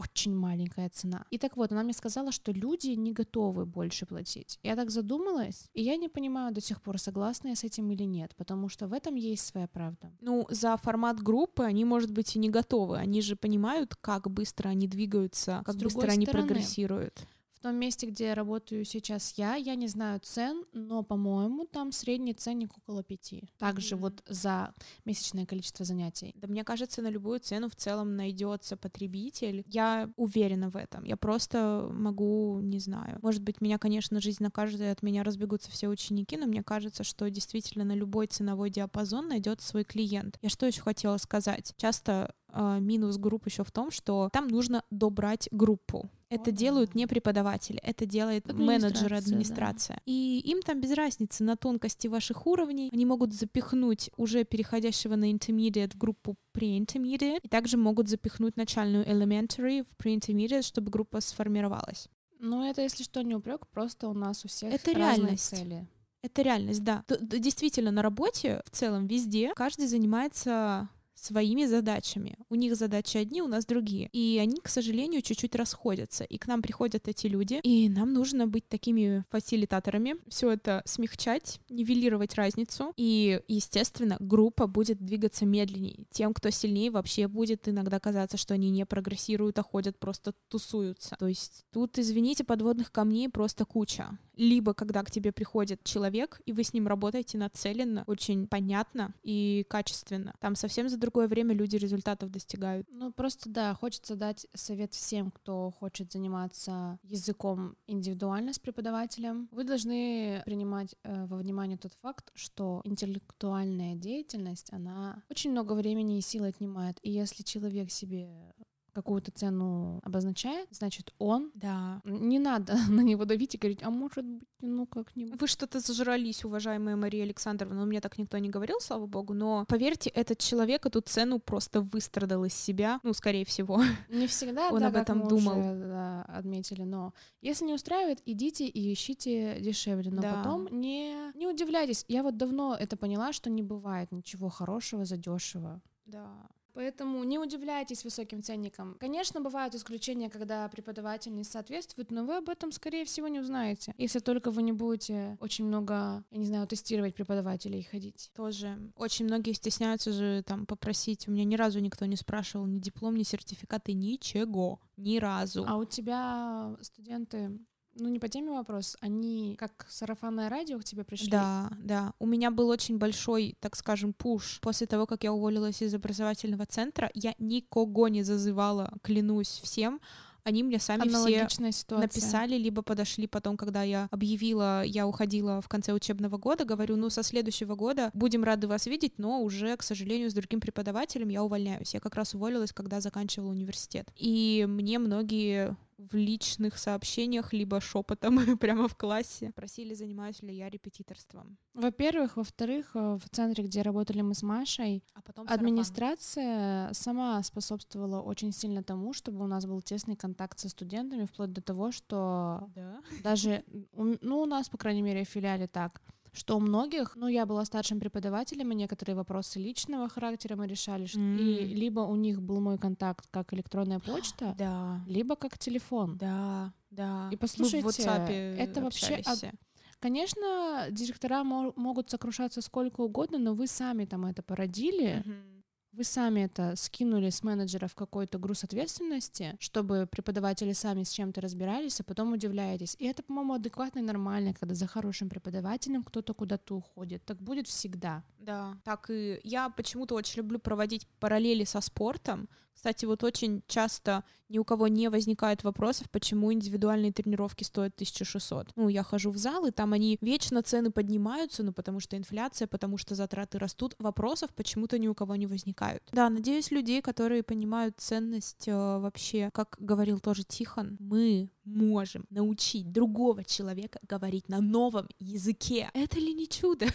очень 0.00 0.34
маленькая 0.34 0.88
цена. 0.88 1.24
И 1.30 1.38
так 1.38 1.56
вот, 1.56 1.72
она 1.72 1.82
мне 1.82 1.92
сказала, 1.92 2.32
что 2.32 2.52
люди 2.52 2.88
не 2.90 3.12
готовы 3.12 3.66
больше 3.66 4.06
платить. 4.06 4.58
Я 4.62 4.76
так 4.76 4.90
задумалась, 4.90 5.68
и 5.74 5.82
я 5.82 5.96
не 5.96 6.08
понимаю 6.08 6.52
до 6.54 6.60
сих 6.60 6.80
пор, 6.80 6.98
согласна 6.98 7.48
я 7.48 7.54
с 7.54 7.64
этим 7.64 7.90
или 7.90 8.04
нет, 8.04 8.34
потому 8.36 8.68
что 8.68 8.86
в 8.86 8.92
этом 8.92 9.14
есть 9.14 9.46
своя 9.46 9.66
правда. 9.68 10.12
Ну, 10.20 10.46
за 10.50 10.76
формат 10.76 11.20
группы 11.20 11.64
они, 11.64 11.84
может 11.84 12.10
быть, 12.10 12.36
и 12.36 12.38
не 12.38 12.48
готовы. 12.48 12.96
Они 12.96 13.20
же 13.22 13.36
понимают, 13.36 13.94
как 13.94 14.30
быстро 14.30 14.70
они 14.70 14.88
двигаются, 14.88 15.62
как 15.64 15.76
быстро 15.76 16.10
они 16.10 16.26
стороны, 16.26 16.48
прогрессируют. 16.48 17.26
В 17.60 17.62
том 17.62 17.76
месте, 17.76 18.06
где 18.06 18.28
я 18.28 18.34
работаю 18.34 18.86
сейчас 18.86 19.34
я, 19.36 19.54
я 19.54 19.74
не 19.74 19.86
знаю 19.86 20.18
цен, 20.20 20.64
но, 20.72 21.02
по-моему, 21.02 21.66
там 21.66 21.92
средний 21.92 22.32
ценник 22.32 22.74
около 22.78 23.02
пяти. 23.02 23.50
Также 23.58 23.96
mm-hmm. 23.96 23.98
вот 23.98 24.22
за 24.26 24.72
месячное 25.04 25.44
количество 25.44 25.84
занятий. 25.84 26.32
Да 26.36 26.48
мне 26.48 26.64
кажется, 26.64 27.02
на 27.02 27.10
любую 27.10 27.38
цену 27.38 27.68
в 27.68 27.76
целом 27.76 28.16
найдется 28.16 28.78
потребитель. 28.78 29.62
Я 29.66 30.08
уверена 30.16 30.70
в 30.70 30.76
этом. 30.76 31.04
Я 31.04 31.18
просто 31.18 31.86
могу, 31.92 32.60
не 32.62 32.78
знаю. 32.78 33.18
Может 33.20 33.42
быть, 33.42 33.60
меня, 33.60 33.76
конечно, 33.76 34.22
жизнь 34.22 34.42
накажет, 34.42 34.80
и 34.80 34.84
от 34.84 35.02
меня 35.02 35.22
разбегутся 35.22 35.70
все 35.70 35.88
ученики, 35.88 36.38
но 36.38 36.46
мне 36.46 36.62
кажется, 36.62 37.04
что 37.04 37.28
действительно 37.28 37.84
на 37.84 37.94
любой 37.94 38.26
ценовой 38.26 38.70
диапазон 38.70 39.28
найдет 39.28 39.60
свой 39.60 39.84
клиент. 39.84 40.38
Я 40.40 40.48
что 40.48 40.64
еще 40.64 40.80
хотела 40.80 41.18
сказать? 41.18 41.74
Часто 41.76 42.34
э, 42.48 42.78
минус 42.80 43.18
групп 43.18 43.44
еще 43.44 43.64
в 43.64 43.70
том, 43.70 43.90
что 43.90 44.30
там 44.32 44.48
нужно 44.48 44.82
добрать 44.90 45.46
группу. 45.52 46.08
Это 46.30 46.52
делают 46.52 46.94
не 46.94 47.06
преподаватели, 47.06 47.80
это 47.80 48.06
делает 48.06 48.52
менеджер, 48.52 49.12
администрация. 49.12 49.96
Да. 49.96 50.02
И 50.06 50.40
им 50.44 50.62
там 50.62 50.80
без 50.80 50.92
разницы 50.92 51.42
на 51.42 51.56
тонкости 51.56 52.06
ваших 52.06 52.46
уровней. 52.46 52.88
Они 52.92 53.04
могут 53.04 53.34
запихнуть 53.34 54.10
уже 54.16 54.44
переходящего 54.44 55.16
на 55.16 55.30
intermediate 55.30 55.94
в 55.94 55.98
группу 55.98 56.36
pre-intermediate, 56.56 57.40
и 57.42 57.48
также 57.48 57.76
могут 57.76 58.08
запихнуть 58.08 58.56
начальную 58.56 59.04
elementary 59.04 59.84
в 59.84 60.02
pre-intermediate, 60.02 60.62
чтобы 60.62 60.90
группа 60.90 61.20
сформировалась. 61.20 62.08
Ну, 62.38 62.64
это, 62.64 62.80
если 62.82 63.02
что, 63.02 63.22
не 63.22 63.34
упрек, 63.34 63.66
просто 63.66 64.08
у 64.08 64.14
нас 64.14 64.44
у 64.44 64.48
всех 64.48 64.72
это 64.72 64.92
разные 64.92 65.16
реальность. 65.16 65.44
цели. 65.44 65.86
Это 66.22 66.42
реальность, 66.42 66.84
да. 66.84 67.04
Д- 67.08 67.38
действительно, 67.38 67.90
на 67.90 68.02
работе 68.02 68.62
в 68.66 68.70
целом 68.70 69.06
везде 69.06 69.52
каждый 69.56 69.88
занимается 69.88 70.88
своими 71.24 71.66
задачами. 71.66 72.36
У 72.48 72.54
них 72.54 72.76
задачи 72.76 73.16
одни, 73.16 73.42
у 73.42 73.48
нас 73.48 73.66
другие. 73.66 74.08
И 74.12 74.38
они, 74.40 74.56
к 74.62 74.68
сожалению, 74.68 75.22
чуть-чуть 75.22 75.54
расходятся. 75.54 76.24
И 76.24 76.38
к 76.38 76.46
нам 76.46 76.62
приходят 76.62 77.08
эти 77.08 77.26
люди, 77.26 77.60
и 77.62 77.88
нам 77.88 78.12
нужно 78.12 78.46
быть 78.46 78.68
такими 78.68 79.24
фасилитаторами, 79.30 80.16
все 80.28 80.50
это 80.50 80.82
смягчать, 80.84 81.60
нивелировать 81.68 82.34
разницу. 82.34 82.92
И, 82.96 83.40
естественно, 83.48 84.16
группа 84.20 84.66
будет 84.66 85.04
двигаться 85.04 85.46
медленнее. 85.46 86.04
Тем, 86.10 86.34
кто 86.34 86.50
сильнее, 86.50 86.90
вообще 86.90 87.28
будет 87.28 87.68
иногда 87.68 88.00
казаться, 88.00 88.36
что 88.36 88.54
они 88.54 88.70
не 88.70 88.86
прогрессируют, 88.86 89.58
а 89.58 89.62
ходят 89.62 89.98
просто 89.98 90.32
тусуются. 90.48 91.16
То 91.18 91.26
есть 91.26 91.64
тут, 91.72 91.98
извините, 91.98 92.44
подводных 92.44 92.92
камней 92.92 93.28
просто 93.28 93.64
куча 93.64 94.18
либо 94.40 94.72
когда 94.72 95.02
к 95.02 95.10
тебе 95.10 95.32
приходит 95.32 95.84
человек, 95.84 96.40
и 96.46 96.54
вы 96.54 96.64
с 96.64 96.72
ним 96.72 96.88
работаете 96.88 97.36
нацеленно, 97.36 98.04
очень 98.06 98.46
понятно 98.46 99.14
и 99.22 99.66
качественно. 99.68 100.34
Там 100.40 100.54
совсем 100.54 100.88
за 100.88 100.96
другое 100.96 101.28
время 101.28 101.54
люди 101.54 101.76
результатов 101.76 102.30
достигают. 102.30 102.86
Ну, 102.90 103.12
просто, 103.12 103.50
да, 103.50 103.74
хочется 103.74 104.16
дать 104.16 104.46
совет 104.54 104.94
всем, 104.94 105.30
кто 105.30 105.70
хочет 105.70 106.10
заниматься 106.10 106.98
языком 107.02 107.76
индивидуально 107.86 108.54
с 108.54 108.58
преподавателем. 108.58 109.46
Вы 109.52 109.64
должны 109.64 110.42
принимать 110.46 110.96
э, 111.02 111.26
во 111.26 111.36
внимание 111.36 111.76
тот 111.76 111.92
факт, 112.00 112.30
что 112.34 112.80
интеллектуальная 112.84 113.94
деятельность, 113.94 114.72
она 114.72 115.22
очень 115.28 115.50
много 115.50 115.74
времени 115.74 116.16
и 116.16 116.22
сил 116.22 116.44
отнимает. 116.44 116.98
И 117.02 117.10
если 117.10 117.42
человек 117.42 117.90
себе 117.90 118.54
какую-то 118.92 119.30
цену 119.30 120.00
обозначает, 120.02 120.68
значит 120.70 121.12
он. 121.18 121.50
Да. 121.54 122.00
Не 122.04 122.38
надо 122.38 122.74
на 122.88 123.00
него 123.00 123.24
давить 123.24 123.54
и 123.54 123.58
говорить, 123.58 123.82
а 123.82 123.90
может 123.90 124.24
быть, 124.24 124.48
ну 124.60 124.86
как-нибудь. 124.86 125.40
Вы 125.40 125.46
что-то 125.46 125.80
зажрались, 125.80 126.44
уважаемая 126.44 126.96
Мария 126.96 127.24
Александровна. 127.24 127.76
Ну, 127.76 127.86
мне 127.86 128.00
так 128.00 128.18
никто 128.18 128.38
не 128.38 128.48
говорил, 128.50 128.80
слава 128.80 129.06
богу, 129.06 129.34
но 129.34 129.64
поверьте, 129.68 130.10
этот 130.10 130.38
человек 130.38 130.86
эту 130.86 131.00
цену 131.00 131.38
просто 131.38 131.80
выстрадал 131.80 132.44
из 132.44 132.54
себя, 132.54 133.00
ну, 133.02 133.12
скорее 133.12 133.44
всего. 133.44 133.82
Не 134.08 134.26
всегда, 134.26 134.70
он 134.70 134.80
да, 134.80 134.88
об 134.88 134.96
этом 134.96 135.28
думал. 135.28 135.58
Уже, 135.58 135.74
да, 135.86 136.22
отметили, 136.22 136.82
но 136.82 137.14
если 137.40 137.64
не 137.64 137.74
устраивает, 137.74 138.20
идите 138.26 138.66
и 138.66 138.92
ищите 138.92 139.60
дешевле, 139.60 140.10
но 140.10 140.22
Да. 140.22 140.34
потом 140.34 140.68
не, 140.70 141.32
не 141.36 141.46
удивляйтесь. 141.46 142.04
Я 142.08 142.22
вот 142.22 142.36
давно 142.36 142.76
это 142.78 142.96
поняла, 142.96 143.32
что 143.32 143.50
не 143.50 143.62
бывает 143.62 144.12
ничего 144.12 144.48
хорошего 144.48 145.04
за 145.04 145.16
дешево. 145.16 145.80
Да. 146.06 146.48
Поэтому 146.80 147.22
не 147.24 147.38
удивляйтесь 147.38 148.04
высоким 148.04 148.42
ценникам. 148.42 148.96
Конечно, 148.98 149.42
бывают 149.42 149.74
исключения, 149.74 150.30
когда 150.30 150.66
преподаватель 150.66 151.34
не 151.34 151.44
соответствует, 151.44 152.10
но 152.10 152.24
вы 152.24 152.38
об 152.38 152.48
этом, 152.48 152.72
скорее 152.72 153.04
всего, 153.04 153.28
не 153.28 153.38
узнаете. 153.38 153.94
Если 153.98 154.18
только 154.18 154.50
вы 154.50 154.62
не 154.62 154.72
будете 154.72 155.36
очень 155.40 155.66
много, 155.66 156.24
я 156.30 156.38
не 156.38 156.46
знаю, 156.46 156.66
тестировать 156.66 157.14
преподавателей 157.14 157.80
и 157.80 157.82
ходить. 157.82 158.30
Тоже 158.34 158.78
очень 158.96 159.26
многие 159.26 159.52
стесняются 159.52 160.10
же 160.10 160.42
там 160.46 160.64
попросить. 160.64 161.28
У 161.28 161.32
меня 161.32 161.44
ни 161.44 161.54
разу 161.54 161.80
никто 161.80 162.06
не 162.06 162.16
спрашивал 162.16 162.64
ни 162.64 162.78
диплом, 162.78 163.14
ни 163.14 163.24
сертификаты, 163.24 163.92
ничего. 163.92 164.80
Ни 164.96 165.18
разу. 165.18 165.66
А 165.68 165.76
у 165.76 165.84
тебя 165.84 166.74
студенты, 166.80 167.58
ну 167.94 168.08
не 168.08 168.18
по 168.18 168.28
теме 168.28 168.52
вопрос, 168.52 168.96
они 169.00 169.56
как 169.58 169.86
сарафанное 169.88 170.48
радио 170.48 170.78
к 170.78 170.84
тебе 170.84 171.04
пришли? 171.04 171.30
Да, 171.30 171.70
да. 171.82 172.12
У 172.18 172.26
меня 172.26 172.50
был 172.50 172.68
очень 172.68 172.98
большой, 172.98 173.56
так 173.60 173.76
скажем, 173.76 174.12
пуш. 174.12 174.60
После 174.60 174.86
того, 174.86 175.06
как 175.06 175.24
я 175.24 175.32
уволилась 175.32 175.82
из 175.82 175.94
образовательного 175.94 176.66
центра, 176.66 177.10
я 177.14 177.34
никого 177.38 178.08
не 178.08 178.22
зазывала, 178.22 178.92
клянусь 179.02 179.60
всем. 179.62 180.00
Они 180.42 180.62
мне 180.62 180.78
сами 180.78 181.08
все 181.08 181.48
ситуация. 181.72 181.98
написали, 181.98 182.56
либо 182.56 182.82
подошли 182.82 183.26
потом, 183.26 183.56
когда 183.56 183.82
я 183.82 184.08
объявила, 184.10 184.82
я 184.82 185.06
уходила 185.06 185.60
в 185.60 185.68
конце 185.68 185.92
учебного 185.92 186.38
года, 186.38 186.64
говорю, 186.64 186.96
ну, 186.96 187.10
со 187.10 187.22
следующего 187.22 187.74
года 187.74 188.10
будем 188.14 188.42
рады 188.42 188.66
вас 188.66 188.86
видеть, 188.86 189.18
но 189.18 189.42
уже, 189.42 189.76
к 189.76 189.82
сожалению, 189.82 190.30
с 190.30 190.34
другим 190.34 190.60
преподавателем 190.60 191.28
я 191.28 191.42
увольняюсь. 191.42 191.94
Я 191.94 192.00
как 192.00 192.14
раз 192.14 192.34
уволилась, 192.34 192.72
когда 192.72 193.00
заканчивала 193.00 193.50
университет. 193.50 194.08
И 194.16 194.64
мне 194.68 194.98
многие 194.98 195.76
в 196.10 196.14
личных 196.14 196.78
сообщениях, 196.78 197.52
либо 197.52 197.80
шепотом 197.80 198.36
прямо 198.58 198.88
в 198.88 198.94
классе 198.96 199.52
просили, 199.54 199.94
занимаюсь 199.94 200.42
ли 200.42 200.54
я 200.54 200.68
репетиторством. 200.70 201.56
Во-первых, 201.74 202.36
во-вторых, 202.36 202.90
э, 202.94 203.18
в 203.22 203.28
центре, 203.30 203.64
где 203.64 203.82
работали 203.82 204.22
мы 204.22 204.34
с 204.34 204.42
Машей, 204.42 205.02
А 205.14 205.22
потом 205.22 205.46
администрация 205.48 206.92
сама 206.92 207.42
способствовала 207.42 208.20
очень 208.20 208.52
сильно 208.52 208.82
тому, 208.82 209.12
чтобы 209.12 209.44
у 209.44 209.46
нас 209.46 209.66
был 209.66 209.82
тесный 209.82 210.16
контакт 210.16 210.58
со 210.58 210.68
студентами, 210.68 211.24
вплоть 211.24 211.52
до 211.52 211.60
того, 211.60 211.92
что 211.92 212.68
Да. 212.74 213.00
даже, 213.22 213.64
ну, 213.92 214.40
у 214.40 214.46
нас, 214.46 214.68
по 214.68 214.78
крайней 214.78 215.02
мере, 215.02 215.24
в 215.24 215.28
филиале 215.28 215.66
так, 215.66 216.00
что 216.32 216.56
у 216.56 216.60
многих, 216.60 217.16
ну, 217.16 217.26
я 217.28 217.44
была 217.46 217.64
старшим 217.64 217.98
преподавателем, 218.00 218.70
и 218.72 218.74
некоторые 218.74 219.16
вопросы 219.16 219.58
личного 219.58 220.08
характера 220.08 220.56
мы 220.56 220.66
решали, 220.66 221.06
ш- 221.06 221.18
и 221.18 221.74
либо 221.74 222.00
у 222.00 222.14
них 222.16 222.40
был 222.40 222.60
мой 222.60 222.78
контакт 222.78 223.26
как 223.30 223.52
электронная 223.54 223.98
почта, 224.00 224.54
Да. 224.58 225.00
либо 225.06 225.36
как 225.36 225.58
телефон. 225.58 226.16
Да, 226.18 226.72
да. 226.90 227.28
И 227.30 227.34
Мы 227.34 227.36
в 227.36 227.40
послушайте, 227.40 227.86
WhatsApp 227.88 228.28
это 228.30 228.80
вообще 228.82 229.14
общались 229.16 229.38
все. 229.38 229.52
Конечно, 229.98 230.86
директора 230.90 231.44
мо- 231.44 231.72
могут 231.76 232.08
сокрушаться 232.10 232.62
сколько 232.62 233.02
угодно, 233.02 233.38
но 233.38 233.52
вы 233.54 233.66
сами 233.66 234.06
там 234.06 234.24
это 234.24 234.42
породили, 234.42 235.22
Мгм. 235.26 235.59
Вы 235.92 236.04
сами 236.04 236.40
это 236.40 236.74
скинули 236.76 237.30
с 237.30 237.42
менеджера 237.42 237.86
в 237.88 237.94
какой-то 237.94 238.38
груз 238.38 238.64
ответственности, 238.64 239.56
чтобы 239.58 240.06
преподаватели 240.10 240.72
сами 240.72 241.02
с 241.02 241.10
чем-то 241.10 241.40
разбирались, 241.40 242.00
а 242.00 242.04
потом 242.04 242.32
удивляетесь. 242.32 242.96
И 242.98 243.06
это, 243.06 243.22
по-моему, 243.22 243.54
адекватно 243.54 243.98
и 243.98 244.02
нормально, 244.02 244.54
когда 244.54 244.74
за 244.74 244.86
хорошим 244.86 245.28
преподавателем 245.28 246.04
кто-то 246.04 246.32
куда-то 246.34 246.76
уходит. 246.76 247.24
Так 247.24 247.40
будет 247.42 247.66
всегда. 247.66 248.22
Да, 248.38 248.76
так 248.84 249.10
и 249.10 249.40
я 249.44 249.68
почему-то 249.68 250.14
очень 250.14 250.38
люблю 250.38 250.58
проводить 250.58 251.06
параллели 251.18 251.64
со 251.64 251.80
спортом. 251.80 252.48
Кстати, 252.74 253.04
вот 253.04 253.24
очень 253.24 253.62
часто 253.66 254.24
ни 254.48 254.58
у 254.58 254.64
кого 254.64 254.88
не 254.88 255.08
возникает 255.08 255.64
вопросов, 255.64 256.10
почему 256.10 256.52
индивидуальные 256.52 257.12
тренировки 257.12 257.62
стоят 257.62 257.94
1600. 257.94 258.72
Ну, 258.74 258.88
я 258.88 259.02
хожу 259.02 259.30
в 259.30 259.36
зал, 259.36 259.66
и 259.66 259.70
там 259.70 259.92
они 259.92 260.18
вечно 260.20 260.62
цены 260.62 260.90
поднимаются, 260.90 261.62
ну, 261.62 261.72
потому 261.72 262.00
что 262.00 262.16
инфляция, 262.16 262.66
потому 262.66 262.98
что 262.98 263.14
затраты 263.14 263.58
растут. 263.58 263.94
Вопросов 263.98 264.50
почему-то 264.54 264.98
ни 264.98 265.08
у 265.08 265.14
кого 265.14 265.36
не 265.36 265.46
возникают. 265.46 266.02
Да, 266.12 266.28
надеюсь, 266.30 266.70
людей, 266.70 267.00
которые 267.00 267.42
понимают 267.42 267.94
ценность 267.98 268.66
э, 268.66 268.72
вообще, 268.72 269.50
как 269.52 269.76
говорил 269.78 270.18
тоже 270.18 270.42
Тихон, 270.42 270.96
мы 270.98 271.50
можем 271.64 272.24
научить 272.30 272.90
другого 272.90 273.44
человека 273.44 274.00
говорить 274.02 274.48
на 274.48 274.60
новом 274.60 275.08
языке. 275.18 275.90
Это 275.94 276.18
ли 276.18 276.34
не 276.34 276.48
чудо? 276.48 276.86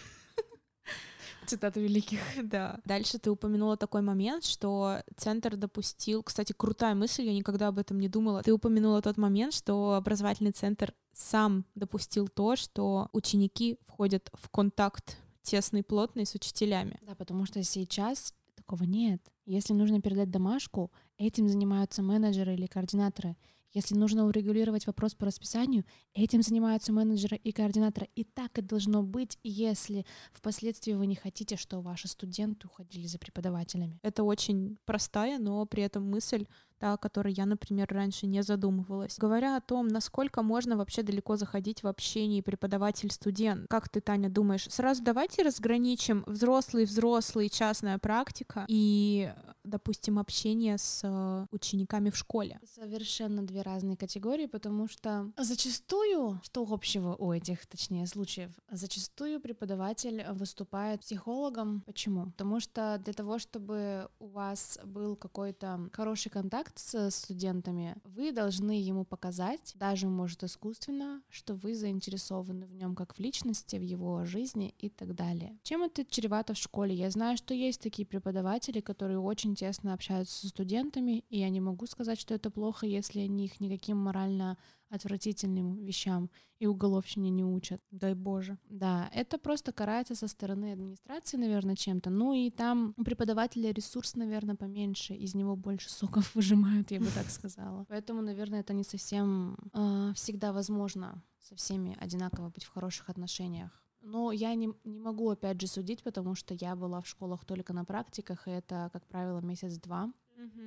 Цитата 1.48 1.80
великих. 1.80 2.20
Да. 2.44 2.80
Дальше 2.86 3.18
ты 3.20 3.30
упомянула 3.32 3.78
такой 3.78 4.02
момент, 4.02 4.46
что 4.46 5.02
центр 5.18 5.56
допустил, 5.56 6.24
кстати, 6.24 6.54
крутая 6.54 6.96
мысль, 6.96 7.24
я 7.24 7.34
никогда 7.34 7.68
об 7.68 7.80
этом 7.80 8.00
не 8.00 8.10
думала. 8.10 8.42
Ты 8.44 8.52
упомянула 8.54 9.02
тот 9.02 9.18
момент, 9.18 9.54
что 9.54 9.94
образовательный 9.94 10.52
центр 10.52 10.94
сам 11.14 11.66
допустил 11.76 12.28
то, 12.28 12.56
что 12.56 13.10
ученики 13.14 13.78
входят 13.88 14.30
в 14.34 14.50
контакт 14.50 15.18
тесный, 15.42 15.84
плотный 15.84 16.26
с 16.26 16.36
учителями. 16.36 17.00
Да, 17.02 17.16
потому 17.16 17.46
что 17.46 17.64
сейчас 17.64 18.34
такого 18.56 18.84
нет. 18.84 19.22
Если 19.46 19.74
нужно 19.74 20.02
передать 20.02 20.32
домашку, 20.32 20.92
этим 21.18 21.48
занимаются 21.48 22.02
менеджеры 22.02 22.54
или 22.54 22.66
координаторы. 22.66 23.36
Если 23.76 23.94
нужно 23.94 24.26
урегулировать 24.26 24.88
вопрос 24.88 25.16
по 25.16 25.26
расписанию, 25.26 25.84
этим 26.14 26.42
занимаются 26.42 26.94
менеджеры 26.94 27.36
и 27.36 27.52
координаторы. 27.52 28.08
И 28.16 28.24
так 28.24 28.58
и 28.58 28.62
должно 28.62 29.04
быть, 29.04 29.38
если 29.44 30.06
впоследствии 30.32 30.94
вы 30.94 31.08
не 31.08 31.16
хотите, 31.16 31.58
что 31.58 31.82
ваши 31.82 32.08
студенты 32.08 32.68
уходили 32.68 33.06
за 33.06 33.20
преподавателями. 33.20 34.00
Это 34.02 34.24
очень 34.24 34.78
простая, 34.86 35.40
но 35.40 35.66
при 35.66 35.84
этом 35.84 36.10
мысль, 36.10 36.48
та, 36.78 36.94
о 36.94 36.98
которой 36.98 37.34
я, 37.34 37.46
например, 37.46 37.88
раньше 37.92 38.28
не 38.28 38.44
задумывалась. 38.44 39.18
Говоря 39.18 39.58
о 39.58 39.62
том, 39.62 39.88
насколько 39.88 40.42
можно 40.42 40.78
вообще 40.78 41.04
далеко 41.04 41.38
заходить 41.38 41.84
в 41.84 41.88
общении 41.88 42.42
преподаватель-студент, 42.42 43.68
как 43.70 43.90
ты, 43.90 44.02
Таня, 44.02 44.30
думаешь? 44.30 44.68
Сразу 44.70 45.04
давайте 45.04 45.44
разграничим 45.44 46.24
взрослый-взрослый, 46.28 47.50
частная 47.50 47.98
практика 47.98 48.66
и, 48.68 49.32
допустим, 49.64 50.20
общение 50.20 50.78
с 50.78 51.02
э, 51.04 51.48
учениками 51.52 52.10
в 52.10 52.18
школе. 52.18 52.60
Совершенно 52.66 53.46
две 53.46 53.62
разные 53.62 53.98
категории, 53.98 54.48
потому 54.48 54.88
что 54.88 55.32
зачастую, 55.38 56.40
что 56.44 56.66
общего 56.70 57.16
у 57.16 57.32
этих, 57.32 57.66
точнее, 57.68 58.08
случаев, 58.08 58.52
зачастую 58.70 59.40
преподаватель 59.40 60.26
выступает 60.32 61.02
психологом. 61.02 61.82
Почему? 61.86 62.26
Потому 62.32 62.60
что 62.60 63.02
для 63.04 63.14
того, 63.14 63.40
чтобы 63.40 64.10
у 64.20 64.28
вас 64.28 64.80
был 64.84 65.16
какой-то 65.16 65.90
хороший 65.94 66.30
контакт 66.30 66.65
с 66.76 67.12
студентами, 67.12 67.96
вы 68.04 68.32
должны 68.32 68.72
ему 68.72 69.06
показать, 69.06 69.74
даже, 69.76 70.08
может, 70.08 70.44
искусственно, 70.44 71.22
что 71.30 71.56
вы 71.56 71.76
заинтересованы 71.76 72.66
в 72.66 72.74
нем 72.74 72.96
как 72.96 73.16
в 73.16 73.20
личности, 73.20 73.76
в 73.76 73.82
его 73.82 74.26
жизни 74.26 74.74
и 74.80 74.90
так 74.90 75.16
далее. 75.16 75.58
Чем 75.64 75.84
это 75.84 76.06
чревато 76.06 76.54
в 76.54 76.58
школе? 76.58 76.94
Я 76.96 77.10
знаю, 77.12 77.38
что 77.38 77.54
есть 77.54 77.82
такие 77.82 78.06
преподаватели, 78.06 78.80
которые 78.80 79.20
очень 79.20 79.56
тесно 79.56 79.94
общаются 79.94 80.40
со 80.40 80.48
студентами, 80.50 81.24
и 81.30 81.40
я 81.40 81.50
не 81.50 81.62
могу 81.62 81.86
сказать, 81.86 82.20
что 82.20 82.34
это 82.34 82.50
плохо, 82.50 82.86
если 82.86 83.20
они 83.20 83.46
их 83.46 83.60
никаким 83.60 83.98
морально 83.98 84.58
отвратительным 84.96 85.84
вещам 85.84 86.30
и 86.60 86.68
уголовщине 86.68 87.30
не 87.30 87.44
учат. 87.44 87.82
Дай 87.92 88.14
Боже. 88.14 88.58
Да, 88.70 89.10
это 89.14 89.38
просто 89.38 89.72
карается 89.72 90.16
со 90.16 90.28
стороны 90.28 90.72
администрации, 90.72 91.38
наверное, 91.38 91.76
чем-то. 91.76 92.10
Ну 92.10 92.34
и 92.34 92.50
там 92.50 92.94
у 92.98 93.04
преподавателя 93.04 93.72
ресурс, 93.72 94.16
наверное, 94.16 94.56
поменьше, 94.56 95.14
из 95.14 95.36
него 95.36 95.56
больше 95.56 95.90
соков 95.90 96.34
выжимают, 96.36 96.92
я 96.92 97.00
бы 97.00 97.08
так 97.08 97.30
сказала. 97.30 97.86
Поэтому, 97.90 98.22
наверное, 98.22 98.62
это 98.62 98.74
не 98.74 98.84
совсем 98.84 99.58
э, 99.74 100.14
всегда 100.16 100.54
возможно 100.54 101.22
со 101.40 101.56
всеми 101.56 101.98
одинаково 102.00 102.50
быть 102.50 102.64
в 102.64 102.74
хороших 102.74 103.10
отношениях. 103.10 103.86
Но 104.02 104.32
я 104.32 104.54
не, 104.54 104.70
не 104.84 105.00
могу, 105.00 105.32
опять 105.32 105.60
же, 105.60 105.68
судить, 105.68 106.04
потому 106.04 106.36
что 106.36 106.54
я 106.54 106.76
была 106.76 107.02
в 107.02 107.08
школах 107.08 107.44
только 107.44 107.74
на 107.74 107.86
практиках, 107.86 108.48
и 108.48 108.52
это, 108.52 108.90
как 108.94 109.08
правило, 109.08 109.40
месяц-два. 109.42 110.14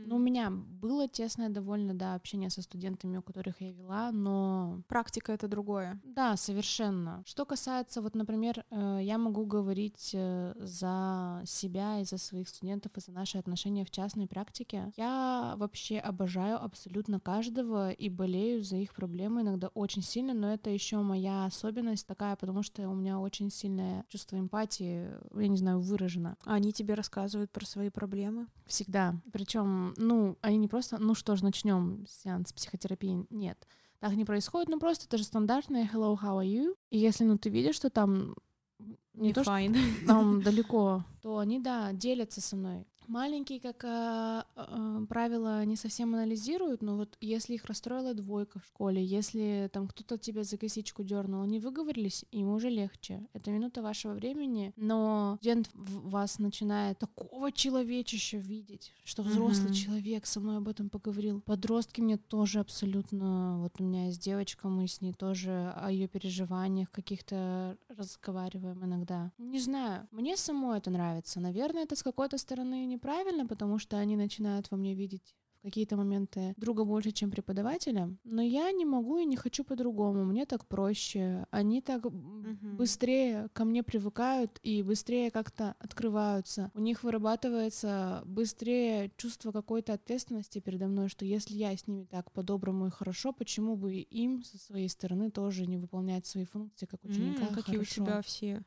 Ну, 0.06 0.16
у 0.16 0.18
меня 0.18 0.50
было 0.50 1.08
тесное 1.08 1.48
довольно, 1.48 1.94
да, 1.94 2.14
общение 2.14 2.50
со 2.50 2.62
студентами, 2.62 3.18
у 3.18 3.22
которых 3.22 3.60
я 3.60 3.72
вела, 3.72 4.10
но... 4.12 4.82
Практика— 4.88 5.32
это 5.34 5.48
другое. 5.48 6.00
Да, 6.04 6.36
совершенно. 6.36 7.22
Что 7.26 7.44
касается, 7.44 8.00
вот, 8.00 8.14
например, 8.14 8.64
э, 8.70 9.00
я 9.02 9.18
могу 9.18 9.44
говорить 9.44 10.12
э, 10.14 10.54
за 10.58 11.42
себя 11.44 12.00
и 12.00 12.04
за 12.04 12.18
своих 12.18 12.48
студентов, 12.48 12.92
и 12.96 13.00
за 13.00 13.12
наши 13.12 13.38
отношения 13.38 13.84
в 13.84 13.90
частной 13.90 14.26
практике. 14.26 14.92
Я 14.96 15.54
вообще 15.56 15.98
обожаю 15.98 16.62
абсолютно 16.62 17.20
каждого 17.20 17.90
и 17.90 18.08
болею 18.08 18.62
за 18.62 18.76
их 18.76 18.94
проблемы 18.94 19.42
иногда 19.42 19.68
очень 19.68 20.02
сильно, 20.02 20.34
но 20.34 20.52
это 20.52 20.70
еще 20.70 20.98
моя 20.98 21.44
особенность 21.44 22.06
такая, 22.06 22.36
потому 22.36 22.62
что 22.62 22.88
у 22.88 22.94
меня 22.94 23.18
очень 23.18 23.50
сильное 23.50 24.04
чувство 24.08 24.38
эмпатии, 24.38 25.10
я 25.34 25.48
не 25.48 25.56
знаю, 25.56 25.80
выражено. 25.80 26.36
Они 26.44 26.72
тебе 26.72 26.94
рассказывают 26.94 27.50
про 27.50 27.66
свои 27.66 27.90
проблемы? 27.90 28.46
Всегда. 28.66 29.14
Причем 29.32 29.57
причем, 29.58 29.94
ну, 29.96 30.38
они 30.40 30.56
не 30.58 30.68
просто, 30.68 30.98
ну 30.98 31.14
что 31.14 31.36
ж, 31.36 31.42
начнем 31.42 32.06
сеанс 32.08 32.52
психотерапии. 32.52 33.26
Нет, 33.30 33.66
так 33.98 34.12
не 34.12 34.24
происходит, 34.24 34.68
ну 34.68 34.78
просто 34.78 35.06
это 35.06 35.18
же 35.18 35.24
стандартное 35.24 35.88
hello, 35.92 36.16
how 36.16 36.38
are 36.38 36.46
you? 36.46 36.74
И 36.90 36.98
если, 36.98 37.24
ну, 37.24 37.38
ты 37.38 37.50
видишь, 37.50 37.76
что 37.76 37.90
там 37.90 38.36
не, 38.78 38.96
не 39.14 39.32
то, 39.32 39.42
fine. 39.42 39.74
что 39.74 40.06
там 40.06 40.42
далеко, 40.44 41.04
то 41.22 41.38
они, 41.38 41.58
да, 41.58 41.92
делятся 41.92 42.40
со 42.40 42.56
мной 42.56 42.86
маленькие, 43.08 43.60
как 43.60 43.84
э, 43.84 44.42
э, 44.56 45.06
правило, 45.08 45.64
не 45.64 45.76
совсем 45.76 46.14
анализируют, 46.14 46.82
но 46.82 46.96
вот 46.96 47.16
если 47.20 47.54
их 47.54 47.64
расстроила 47.64 48.14
двойка 48.14 48.58
в 48.60 48.66
школе, 48.66 49.04
если 49.04 49.70
там 49.72 49.88
кто-то 49.88 50.18
тебя 50.18 50.44
за 50.44 50.56
косичку 50.58 51.02
дернул, 51.02 51.42
они 51.42 51.58
выговорились, 51.60 52.24
им 52.30 52.48
уже 52.48 52.70
легче. 52.70 53.26
Это 53.32 53.50
минута 53.50 53.82
вашего 53.82 54.12
времени, 54.12 54.72
но 54.76 55.36
студент 55.38 55.70
вас 55.74 56.38
начинает 56.38 56.98
такого 56.98 57.52
человечища 57.52 58.36
видеть, 58.36 58.92
что 59.04 59.22
взрослый 59.22 59.70
mm-hmm. 59.70 59.74
человек 59.74 60.26
со 60.26 60.40
мной 60.40 60.58
об 60.58 60.68
этом 60.68 60.90
поговорил. 60.90 61.40
Подростки 61.40 62.00
мне 62.00 62.16
тоже 62.16 62.60
абсолютно, 62.60 63.58
вот 63.60 63.80
у 63.80 63.84
меня 63.84 64.06
есть 64.06 64.22
девочка, 64.22 64.68
мы 64.68 64.86
с 64.86 65.00
ней 65.00 65.12
тоже 65.12 65.72
о 65.76 65.90
ее 65.90 66.08
переживаниях 66.08 66.90
каких-то 66.90 67.76
разговариваем 67.88 68.84
иногда. 68.84 69.32
Не 69.38 69.60
знаю, 69.60 70.06
мне 70.10 70.36
самой 70.36 70.78
это 70.78 70.90
нравится. 70.90 71.40
Наверное, 71.40 71.84
это 71.84 71.96
с 71.96 72.02
какой-то 72.02 72.38
стороны 72.38 72.84
не 72.86 72.97
неправильно, 72.98 73.46
потому 73.46 73.78
что 73.78 73.96
они 73.96 74.16
начинают 74.16 74.70
во 74.70 74.76
мне 74.76 74.94
видеть 74.94 75.36
в 75.58 75.62
какие-то 75.62 75.96
моменты 75.96 76.54
друга 76.56 76.84
больше, 76.84 77.10
чем 77.10 77.30
преподавателя, 77.30 78.16
но 78.24 78.42
я 78.42 78.70
не 78.70 78.84
могу 78.84 79.18
и 79.18 79.24
не 79.24 79.36
хочу 79.36 79.64
по-другому. 79.64 80.24
Мне 80.24 80.46
так 80.46 80.66
проще. 80.66 81.46
Они 81.50 81.80
так 81.80 82.04
mm-hmm. 82.04 82.74
быстрее 82.76 83.48
ко 83.52 83.64
мне 83.64 83.82
привыкают 83.82 84.60
и 84.62 84.82
быстрее 84.82 85.30
как-то 85.30 85.74
открываются. 85.80 86.70
У 86.74 86.80
них 86.80 87.02
вырабатывается 87.02 88.22
быстрее 88.24 89.10
чувство 89.16 89.50
какой-то 89.50 89.94
ответственности 89.94 90.60
передо 90.60 90.86
мной, 90.86 91.08
что 91.08 91.24
если 91.24 91.54
я 91.56 91.76
с 91.76 91.86
ними 91.88 92.04
так 92.04 92.30
по-доброму 92.32 92.86
и 92.86 92.90
хорошо, 92.90 93.32
почему 93.32 93.76
бы 93.76 93.94
им 93.96 94.44
со 94.44 94.58
своей 94.58 94.88
стороны 94.88 95.30
тоже 95.30 95.66
не 95.66 95.76
выполнять 95.76 96.26
свои 96.26 96.44
функции 96.44 96.86
как 96.86 97.04
ученика? 97.04 97.46
Mm, 97.46 97.54
какие 97.54 97.78
у 97.78 97.84
тебя 97.84 98.22
все 98.22 98.62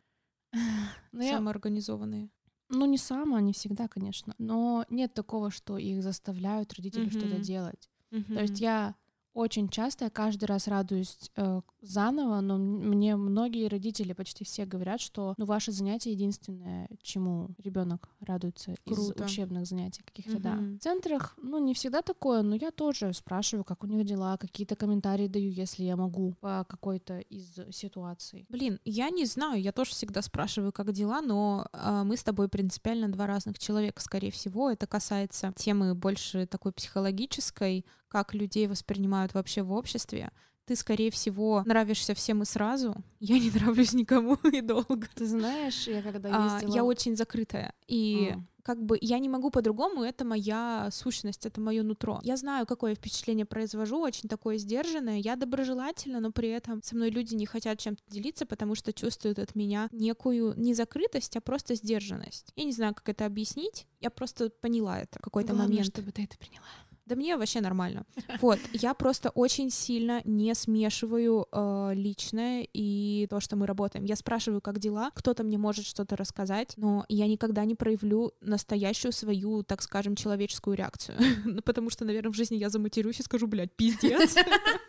самоорганизованные. 1.14 2.30
Ну, 2.72 2.86
не 2.86 2.98
сама, 2.98 3.42
не 3.42 3.54
всегда, 3.54 3.88
конечно. 3.88 4.34
Но 4.38 4.86
нет 4.90 5.14
такого, 5.14 5.52
что 5.52 5.78
их 5.78 6.02
заставляют 6.02 6.74
родители 6.74 7.08
mm-hmm. 7.08 7.20
что-то 7.20 7.40
делать. 7.40 7.90
Mm-hmm. 8.12 8.34
То 8.36 8.42
есть 8.42 8.60
я 8.62 8.96
очень 9.34 9.70
часто, 9.70 10.06
я 10.06 10.10
каждый 10.10 10.46
раз 10.46 10.68
радуюсь 10.68 11.18
э, 11.36 11.62
заново, 11.82 12.42
но 12.42 12.58
мне 12.58 13.16
многие 13.16 13.68
родители, 13.68 14.14
почти 14.14 14.44
все 14.44 14.66
говорят, 14.66 15.00
что 15.00 15.36
ну, 15.38 15.46
ваше 15.46 15.72
занятие 15.72 16.12
единственное, 16.12 16.90
чему 17.02 17.50
ребенок 17.58 18.10
радуется 18.20 18.76
Круто. 18.86 19.24
из 19.24 19.32
учебных 19.32 19.66
занятий 19.66 20.04
каких-то, 20.04 20.34
угу. 20.34 20.42
да. 20.42 20.56
В 20.56 20.80
центрах, 20.80 21.34
ну, 21.42 21.60
не 21.60 21.74
всегда 21.74 22.02
такое, 22.02 22.42
но 22.42 22.56
я 22.56 22.72
тоже 22.72 23.14
спрашиваю, 23.14 23.64
как 23.64 23.84
у 23.84 23.88
них 23.88 24.06
дела, 24.06 24.38
какие-то 24.38 24.76
комментарии 24.76 25.28
даю, 25.28 25.50
если 25.50 25.84
я 25.84 25.96
могу 25.96 26.34
по 26.42 26.66
какой-то 26.68 27.20
из 27.20 27.58
ситуаций. 27.72 28.46
Блин, 28.50 28.80
я 28.84 29.10
не 29.10 29.26
знаю, 29.26 29.62
я 29.62 29.72
тоже 29.72 29.92
всегда 29.92 30.22
спрашиваю, 30.22 30.72
как 30.72 30.92
дела, 30.92 31.22
но 31.22 31.68
э, 31.72 32.04
мы 32.04 32.18
с 32.18 32.24
тобой 32.24 32.50
принципиально 32.50 33.10
два 33.10 33.28
разных 33.28 33.60
человека, 33.60 34.02
скорее 34.02 34.32
всего. 34.32 34.70
Это 34.70 34.88
касается 34.88 35.54
темы 35.56 35.96
больше 35.96 36.46
такой 36.48 36.74
психологической, 36.74 37.86
как 38.12 38.34
людей 38.34 38.68
воспринимают 38.68 39.34
вообще 39.34 39.64
в 39.64 39.72
обществе, 39.72 40.32
ты, 40.66 40.76
скорее 40.76 41.12
всего, 41.12 41.64
нравишься 41.66 42.14
всем 42.14 42.44
и 42.44 42.46
сразу. 42.46 42.96
Я 43.20 43.40
не 43.40 43.50
нравлюсь 43.50 43.94
никому 43.94 44.36
и 44.52 44.62
долго. 44.62 45.08
Ты 45.16 45.26
знаешь, 45.26 45.88
я 45.88 46.02
когда 46.02 46.30
ездила... 46.30 46.72
А, 46.72 46.76
я 46.76 46.84
очень 46.84 47.16
закрытая. 47.16 47.74
И 47.88 48.32
mm. 48.32 48.42
как 48.64 48.82
бы 48.82 48.98
я 49.02 49.20
не 49.20 49.28
могу 49.28 49.50
по-другому, 49.50 50.04
это 50.04 50.24
моя 50.24 50.90
сущность, 50.92 51.46
это 51.46 51.60
мое 51.60 51.84
нутро. 51.84 52.20
Я 52.24 52.38
знаю, 52.38 52.66
какое 52.66 52.96
впечатление 52.96 53.46
произвожу, 53.46 54.00
очень 54.00 54.30
такое 54.30 54.58
сдержанное. 54.58 55.18
Я 55.18 55.36
доброжелательна, 55.36 56.20
но 56.20 56.32
при 56.32 56.50
этом 56.50 56.82
со 56.84 56.96
мной 56.96 57.10
люди 57.10 57.36
не 57.36 57.46
хотят 57.46 57.80
чем-то 57.80 58.02
делиться, 58.08 58.46
потому 58.46 58.76
что 58.76 58.94
чувствуют 58.94 59.40
от 59.40 59.56
меня 59.56 59.90
некую 59.92 60.54
не 60.58 60.74
закрытость, 60.74 61.36
а 61.36 61.42
просто 61.42 61.76
сдержанность. 61.76 62.52
Я 62.56 62.64
не 62.64 62.72
знаю, 62.72 62.94
как 62.94 63.10
это 63.10 63.26
объяснить. 63.26 63.88
Я 64.00 64.10
просто 64.10 64.50
поняла 64.50 65.00
это 65.00 65.20
в 65.20 65.22
какой-то 65.22 65.54
момент. 65.54 65.88
чтобы 65.88 66.12
ты 66.12 66.24
это 66.24 66.38
приняла. 66.38 66.66
Да 67.06 67.16
мне 67.16 67.36
вообще 67.38 67.62
нормально. 67.62 68.06
Вот, 68.42 68.60
я 68.74 68.94
просто 68.94 69.30
очень 69.30 69.70
сильно 69.70 70.22
не 70.24 70.54
смешиваю 70.56 71.48
э, 71.52 71.92
личное 71.94 72.68
и 72.74 73.28
то, 73.30 73.40
что 73.40 73.56
мы 73.56 73.68
работаем. 73.68 74.06
Я 74.06 74.16
спрашиваю, 74.16 74.62
как 74.62 74.80
дела, 74.80 75.12
кто-то 75.14 75.44
мне 75.44 75.58
может 75.58 75.86
что-то 75.86 76.16
рассказать, 76.16 76.74
но 76.78 77.06
я 77.10 77.28
никогда 77.28 77.66
не 77.66 77.76
проявлю 77.76 78.34
настоящую 78.42 79.12
свою, 79.12 79.64
так 79.64 79.82
скажем, 79.82 80.16
человеческую 80.16 80.78
реакцию. 80.78 81.18
ну, 81.46 81.62
потому 81.62 81.90
что, 81.90 82.06
наверное, 82.06 82.32
в 82.32 82.36
жизни 82.36 82.56
я 82.56 82.70
заматерюсь 82.70 83.20
и 83.20 83.24
скажу, 83.24 83.48
блядь, 83.48 83.76
пиздец. 83.76 84.36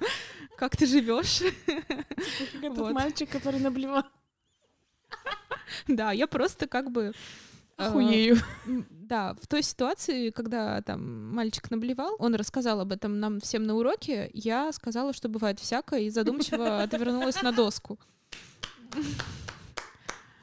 Как 0.56 0.76
ты 0.76 0.86
живешь? 0.86 1.42
Этот 2.62 2.92
мальчик, 2.92 3.28
который 3.30 3.60
наблевал. 3.60 4.04
Да, 5.88 6.12
я 6.12 6.26
просто 6.26 6.66
как 6.66 6.90
бы 6.90 7.12
Охуею. 7.76 8.36
Да, 9.12 9.34
в 9.34 9.46
той 9.46 9.62
ситуации, 9.62 10.30
когда 10.30 10.80
там 10.80 11.34
мальчик 11.34 11.70
наблевал, 11.70 12.16
он 12.18 12.34
рассказал 12.34 12.80
об 12.80 12.92
этом 12.92 13.20
нам 13.20 13.40
всем 13.40 13.64
на 13.64 13.74
уроке, 13.74 14.30
я 14.32 14.72
сказала, 14.72 15.12
что 15.12 15.28
бывает 15.28 15.60
всякое, 15.60 16.00
и 16.00 16.08
задумчиво 16.08 16.82
отвернулась 16.82 17.42
на 17.42 17.52
доску. 17.52 17.98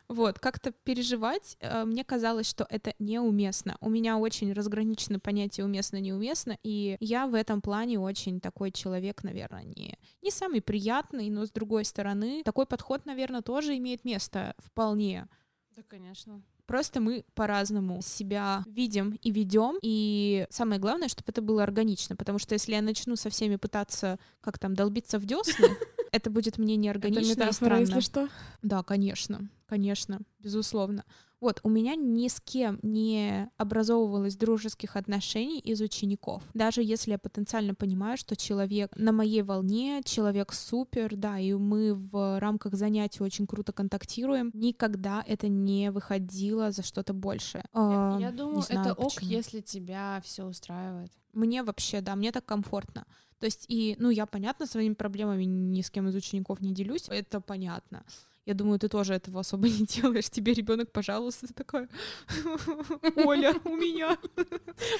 Вот, 0.07 0.37
как-то 0.37 0.71
переживать, 0.71 1.57
э, 1.61 1.83
мне 1.83 2.03
казалось, 2.03 2.47
что 2.47 2.67
это 2.69 2.93
неуместно. 2.99 3.75
У 3.81 3.89
меня 3.89 4.19
очень 4.19 4.53
разграничены 4.53 5.19
понятия 5.19 5.63
уместно-неуместно, 5.63 6.55
и 6.61 6.95
я 6.99 7.25
в 7.25 7.33
этом 7.33 7.61
плане 7.61 7.99
очень 7.99 8.39
такой 8.39 8.71
человек, 8.71 9.23
наверное, 9.23 9.63
не, 9.63 9.97
не 10.21 10.29
самый 10.29 10.61
приятный, 10.61 11.31
но 11.31 11.47
с 11.47 11.51
другой 11.51 11.85
стороны, 11.85 12.43
такой 12.43 12.67
подход, 12.67 13.07
наверное, 13.07 13.41
тоже 13.41 13.75
имеет 13.77 14.05
место 14.05 14.53
вполне. 14.59 15.27
Да, 15.75 15.81
конечно. 15.81 16.43
Просто 16.69 17.01
мы 17.01 17.25
по-разному 17.33 17.99
себя 18.03 18.63
видим 18.67 19.17
и 19.23 19.31
ведем. 19.31 19.79
И 19.81 20.45
самое 20.51 20.79
главное, 20.79 21.07
чтобы 21.07 21.31
это 21.31 21.41
было 21.41 21.63
органично. 21.63 22.15
Потому 22.15 22.37
что 22.37 22.53
если 22.53 22.73
я 22.73 22.83
начну 22.83 23.15
со 23.15 23.31
всеми 23.31 23.55
пытаться 23.55 24.19
как 24.39 24.59
там 24.59 24.75
долбиться 24.75 25.17
в 25.17 25.25
десны, 25.25 25.67
это 26.11 26.29
будет 26.29 26.59
мне 26.59 26.75
неорганично 26.75 27.31
это 27.31 27.45
метафора, 27.45 27.79
и 27.79 27.85
странно. 27.85 27.97
если 27.97 27.99
что. 28.01 28.29
Да, 28.61 28.83
конечно, 28.83 29.49
конечно, 29.65 30.19
безусловно. 30.37 31.05
Вот, 31.41 31.61
у 31.63 31.69
меня 31.69 31.95
ни 31.95 32.27
с 32.27 32.41
кем 32.41 32.79
не 32.81 33.49
образовывалось 33.57 34.35
дружеских 34.35 34.95
отношений 34.95 35.59
из 35.59 35.79
учеников. 35.79 36.43
Даже 36.53 36.83
если 36.83 37.11
я 37.11 37.17
потенциально 37.17 37.73
понимаю, 37.73 38.17
что 38.17 38.35
человек 38.35 38.91
на 38.95 39.11
моей 39.11 39.41
волне, 39.41 40.01
человек 40.03 40.51
супер, 40.51 41.15
да, 41.15 41.39
и 41.39 41.53
мы 41.53 41.93
в 41.93 42.39
рамках 42.39 42.73
занятий 42.73 43.23
очень 43.23 43.47
круто 43.47 43.71
контактируем, 43.71 44.51
никогда 44.53 45.23
это 45.25 45.47
не 45.47 45.91
выходило 45.91 46.71
за 46.71 46.83
что-то 46.83 47.13
большее. 47.13 47.63
Я, 47.73 48.17
я 48.19 48.31
думаю, 48.31 48.63
это 48.67 48.93
ок, 48.93 49.15
почему. 49.15 49.31
если 49.31 49.61
тебя 49.61 50.21
все 50.25 50.45
устраивает. 50.45 51.11
Мне 51.33 51.63
вообще, 51.63 52.01
да, 52.01 52.15
мне 52.15 52.31
так 52.31 52.45
комфортно. 52.45 53.05
То 53.39 53.45
есть, 53.45 53.65
и, 53.69 53.95
ну, 53.99 54.09
я, 54.09 54.25
понятно, 54.25 54.65
своими 54.65 54.93
проблемами 54.93 55.45
ни 55.45 55.81
с 55.81 55.89
кем 55.89 56.09
из 56.09 56.15
учеников 56.15 56.59
не 56.59 56.73
делюсь, 56.73 57.07
это 57.07 57.39
понятно. 57.39 58.03
Я 58.49 58.55
думаю, 58.55 58.79
ты 58.79 58.89
тоже 58.89 59.13
этого 59.13 59.39
особо 59.41 59.69
не 59.79 59.85
делаешь. 59.85 60.29
Тебе 60.31 60.53
ребенок, 60.53 60.91
пожалуйста, 60.91 61.47
ты 61.47 61.53
такая, 61.53 61.87
Оля, 63.15 63.53
у 63.63 63.75
меня. 63.75 64.17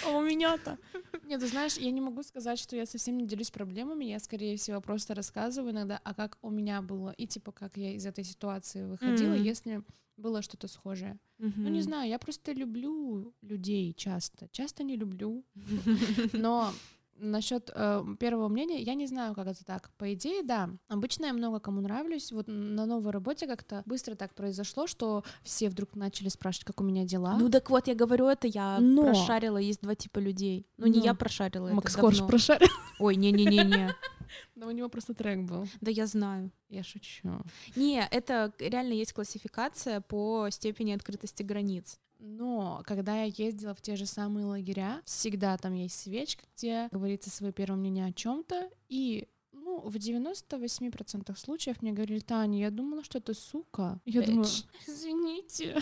А 0.05 0.09
у 0.11 0.21
меня-то. 0.21 0.77
Нет, 1.23 1.39
ты 1.39 1.47
знаешь, 1.47 1.77
я 1.77 1.89
не 1.91 2.01
могу 2.01 2.21
сказать, 2.23 2.59
что 2.59 2.75
я 2.75 2.85
совсем 2.85 3.17
не 3.17 3.25
делюсь 3.25 3.49
проблемами. 3.49 4.05
Я, 4.05 4.19
скорее 4.19 4.55
всего, 4.55 4.81
просто 4.81 5.15
рассказываю 5.15 5.71
иногда, 5.71 5.99
а 6.03 6.13
как 6.13 6.37
у 6.43 6.51
меня 6.51 6.81
было, 6.83 7.09
и 7.17 7.25
типа 7.25 7.51
как 7.51 7.77
я 7.77 7.91
из 7.95 8.05
этой 8.05 8.23
ситуации 8.23 8.83
выходила, 8.83 9.33
Мгм. 9.33 9.43
если 9.43 9.81
было 10.17 10.41
что-то 10.43 10.67
схожее. 10.67 11.17
Ну, 11.39 11.69
не 11.69 11.81
знаю, 11.81 12.07
я 12.07 12.19
просто 12.19 12.51
люблю 12.51 13.33
людей 13.41 13.93
часто. 13.93 14.47
Часто 14.51 14.83
не 14.83 14.95
люблю. 14.95 15.43
Но 16.33 16.71
насчет 17.19 17.69
э, 17.73 18.03
первого 18.19 18.47
мнения, 18.47 18.81
я 18.81 18.93
не 18.95 19.07
знаю, 19.07 19.33
как 19.35 19.47
это 19.47 19.63
так. 19.65 19.89
По 19.97 20.13
идее, 20.13 20.43
да. 20.43 20.69
Обычно 20.87 21.25
я 21.27 21.33
много 21.33 21.59
кому 21.59 21.81
нравлюсь. 21.81 22.31
Вот 22.31 22.47
на 22.47 22.85
новой 22.85 23.11
работе 23.11 23.47
как-то 23.47 23.83
быстро 23.85 24.15
так 24.15 24.33
произошло, 24.35 24.87
что 24.87 25.23
все 25.43 25.69
вдруг 25.69 25.95
начали 25.95 26.29
спрашивать, 26.29 26.65
как 26.65 26.81
у 26.81 26.83
меня 26.83 27.05
дела. 27.05 27.37
Ну 27.37 27.49
так 27.49 27.69
вот, 27.69 27.87
я 27.87 27.95
говорю 27.95 28.27
это, 28.27 28.47
я 28.47 28.79
Но- 28.79 29.03
прошарила, 29.03 29.57
есть 29.57 29.81
два 29.81 29.95
типа 29.95 30.19
людей. 30.19 30.65
Ну 30.77 30.87
не 30.87 30.99
Но. 30.99 31.05
я 31.05 31.13
прошарила, 31.13 31.67
это 31.67 31.75
Макс 31.75 31.95
Корж 31.95 32.15
говно. 32.17 32.27
прошарил. 32.27 32.69
Ой, 32.99 33.15
не-не-не-не. 33.15 33.93
Но 34.55 34.67
у 34.67 34.71
него 34.71 34.89
просто 34.89 35.13
трек 35.13 35.39
был. 35.39 35.67
Да 35.81 35.89
я 35.89 36.05
знаю. 36.05 36.51
Я 36.69 36.83
шучу. 36.83 37.29
Не, 37.75 38.07
это 38.11 38.53
реально 38.59 38.93
есть 38.93 39.13
классификация 39.13 40.01
по 40.01 40.47
степени 40.51 40.91
открытости 40.91 41.41
границ. 41.41 41.97
Но 42.19 42.83
когда 42.85 43.23
я 43.23 43.31
ездила 43.35 43.73
в 43.73 43.81
те 43.81 43.95
же 43.95 44.05
самые 44.05 44.45
лагеря, 44.45 45.01
всегда 45.05 45.57
там 45.57 45.73
есть 45.73 45.99
свечка, 45.99 46.43
где 46.55 46.89
говорится 46.91 47.29
свое 47.29 47.53
первое 47.53 47.79
мнение 47.79 48.05
о 48.05 48.11
чем-то, 48.11 48.69
и 48.89 49.27
ну, 49.53 49.79
в 49.79 49.95
98% 49.95 51.35
случаев 51.37 51.81
мне 51.81 51.93
говорили, 51.93 52.19
Таня, 52.19 52.59
я 52.59 52.71
думала, 52.71 53.03
что 53.03 53.21
ты 53.21 53.33
сука. 53.33 54.01
Я 54.05 54.21
думаю, 54.21 54.43
Bitch. 54.43 54.65
извините, 54.87 55.81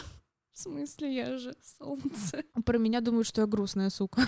в 0.54 0.60
смысле, 0.60 1.16
я 1.16 1.38
же 1.38 1.56
солнце. 1.80 2.44
Про 2.66 2.78
меня 2.78 3.02
думают, 3.02 3.28
что 3.28 3.42
я 3.42 3.48
грустная 3.48 3.90
сука. 3.90 4.22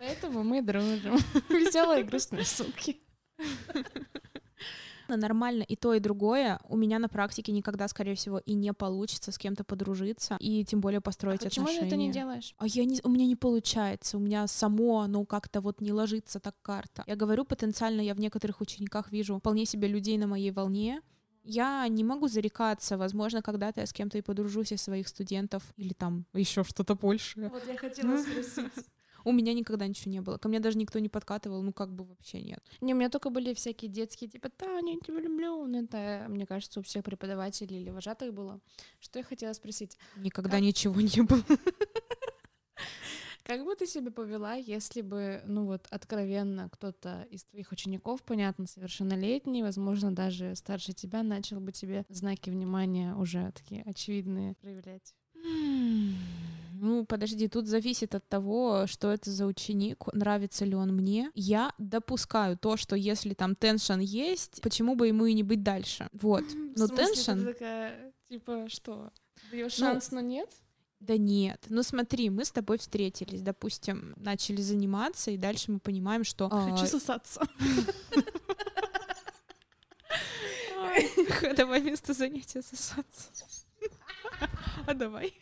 Поэтому 0.00 0.42
мы 0.42 0.60
дружим. 0.62 1.16
Веселые 1.48 2.02
и 2.02 2.04
грустные 2.04 2.44
суки. 2.44 3.00
Нормально 5.16 5.62
и 5.62 5.76
то, 5.76 5.94
и 5.94 6.00
другое. 6.00 6.60
У 6.68 6.76
меня 6.76 6.98
на 6.98 7.08
практике 7.08 7.52
никогда, 7.52 7.88
скорее 7.88 8.14
всего, 8.14 8.38
и 8.38 8.54
не 8.54 8.72
получится 8.72 9.32
с 9.32 9.38
кем-то 9.38 9.64
подружиться, 9.64 10.36
и 10.40 10.64
тем 10.64 10.80
более 10.80 11.00
построить 11.00 11.42
Почему 11.42 11.66
ты 11.66 11.72
отношения. 11.72 11.88
это 11.88 11.96
не 11.96 12.12
делаешь? 12.12 12.54
А 12.58 12.66
я 12.66 12.84
не, 12.84 13.00
у 13.02 13.08
меня 13.08 13.26
не 13.26 13.36
получается, 13.36 14.16
у 14.16 14.20
меня 14.20 14.46
само 14.46 15.00
оно 15.00 15.24
как-то 15.24 15.60
вот 15.60 15.80
не 15.80 15.92
ложится 15.92 16.40
так 16.40 16.54
карта. 16.62 17.04
Я 17.06 17.16
говорю, 17.16 17.44
потенциально 17.44 18.00
я 18.00 18.14
в 18.14 18.20
некоторых 18.20 18.60
учениках 18.60 19.12
вижу 19.12 19.38
вполне 19.38 19.66
себе 19.66 19.88
людей 19.88 20.18
на 20.18 20.26
моей 20.26 20.50
волне. 20.50 21.02
Я 21.44 21.86
не 21.88 22.04
могу 22.04 22.28
зарекаться, 22.28 22.96
возможно, 22.96 23.42
когда-то 23.42 23.80
я 23.80 23.86
с 23.86 23.92
кем-то 23.92 24.16
и 24.16 24.22
подружусь 24.22 24.72
из 24.72 24.82
своих 24.82 25.08
студентов 25.08 25.62
или 25.76 25.92
там 25.92 26.24
еще 26.34 26.62
что-то 26.62 26.94
большее. 26.94 27.48
Вот 27.48 27.66
я 27.66 27.76
хотела 27.76 28.16
спросить. 28.22 28.86
У 29.24 29.32
меня 29.32 29.54
никогда 29.54 29.86
ничего 29.86 30.10
не 30.10 30.20
было, 30.20 30.38
ко 30.38 30.48
мне 30.48 30.60
даже 30.60 30.78
никто 30.78 30.98
не 30.98 31.08
подкатывал, 31.08 31.62
ну 31.62 31.72
как 31.72 31.92
бы 31.94 32.04
вообще 32.04 32.42
нет. 32.42 32.60
Не, 32.80 32.94
у 32.94 32.96
меня 32.96 33.08
только 33.08 33.30
были 33.30 33.54
всякие 33.54 33.90
детские, 33.90 34.28
типа, 34.30 34.48
Таня, 34.50 34.94
я 34.94 35.00
тебя 35.00 35.20
люблю. 35.20 35.66
Ну, 35.66 35.82
это, 35.84 36.26
мне 36.28 36.46
кажется, 36.46 36.80
у 36.80 36.82
всех 36.82 37.04
преподавателей 37.04 37.80
или 37.80 37.90
вожатых 37.90 38.32
было. 38.34 38.60
Что 39.00 39.18
я 39.18 39.24
хотела 39.24 39.52
спросить? 39.52 39.96
Никогда 40.16 40.52
Как- 40.52 40.60
ничего 40.62 41.00
не 41.00 41.22
было. 41.22 41.42
Как 43.44 43.64
бы 43.64 43.74
ты 43.74 43.86
себя 43.88 44.12
повела, 44.12 44.54
если 44.54 45.00
бы, 45.00 45.42
ну 45.46 45.66
вот, 45.66 45.86
откровенно 45.90 46.68
кто-то 46.70 47.26
из 47.28 47.44
твоих 47.44 47.72
учеников, 47.72 48.22
понятно, 48.22 48.66
совершеннолетний, 48.68 49.62
возможно, 49.62 50.14
даже 50.14 50.54
старше 50.54 50.92
тебя, 50.92 51.24
начал 51.24 51.58
бы 51.58 51.72
тебе 51.72 52.04
знаки 52.08 52.50
внимания 52.50 53.14
уже 53.16 53.50
такие 53.52 53.82
очевидные 53.82 54.54
проявлять? 54.54 55.14
Ну, 56.82 57.04
подожди, 57.04 57.46
тут 57.46 57.68
зависит 57.68 58.16
от 58.16 58.28
того, 58.28 58.88
что 58.88 59.12
это 59.12 59.30
за 59.30 59.46
ученик, 59.46 60.04
нравится 60.12 60.64
ли 60.64 60.74
он 60.74 60.92
мне. 60.92 61.30
Я 61.36 61.72
допускаю 61.78 62.58
то, 62.58 62.76
что 62.76 62.96
если 62.96 63.34
там 63.34 63.54
теншн 63.54 64.00
есть, 64.00 64.60
почему 64.62 64.96
бы 64.96 65.06
ему 65.06 65.26
и 65.26 65.32
не 65.32 65.44
быть 65.44 65.62
дальше. 65.62 66.08
Вот. 66.12 66.42
Ну, 66.74 66.86
В 66.86 66.88
смысле, 66.88 67.06
теншн? 67.06 67.44
такая, 67.44 68.12
типа, 68.28 68.66
что? 68.68 69.10
Даешь 69.50 69.78
Ну, 69.78 69.86
шанс, 69.86 70.10
но 70.10 70.20
нет? 70.20 70.48
Да 71.00 71.18
нет. 71.18 71.66
Ну 71.68 71.82
смотри, 71.82 72.30
мы 72.30 72.44
с 72.44 72.50
тобой 72.50 72.78
встретились, 72.78 73.42
допустим, 73.42 74.14
начали 74.16 74.60
заниматься, 74.60 75.30
и 75.30 75.36
дальше 75.36 75.70
мы 75.70 75.78
понимаем, 75.78 76.24
что... 76.24 76.48
а, 76.50 76.70
Хочу 76.70 76.86
сосаться. 76.86 77.42
Давай 81.56 81.80
вместо 81.80 82.12
занятия 82.12 82.62
сосаться. 82.62 83.28
А 84.86 84.94
давай. 84.94 85.32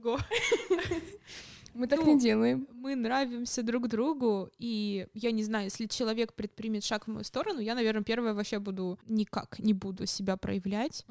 Го. 0.00 0.18
Мы 1.74 1.86
так 1.86 2.00
Ну, 2.00 2.14
не 2.14 2.20
делаем. 2.20 2.66
мы 2.72 2.96
нравимся 2.96 3.62
друг 3.62 3.86
другу, 3.88 4.50
и 4.58 5.06
я 5.14 5.30
не 5.30 5.44
знаю, 5.44 5.64
если 5.66 5.86
человек 5.86 6.32
предпримет 6.34 6.82
шаг 6.84 7.04
в 7.06 7.10
мою 7.10 7.22
сторону, 7.24 7.60
я, 7.60 7.74
наверное, 7.76 8.02
первое 8.02 8.34
вообще 8.34 8.58
буду 8.58 8.98
никак 9.06 9.60
не 9.60 9.72
буду 9.72 10.04
себя 10.06 10.36
проявлять. 10.36 11.04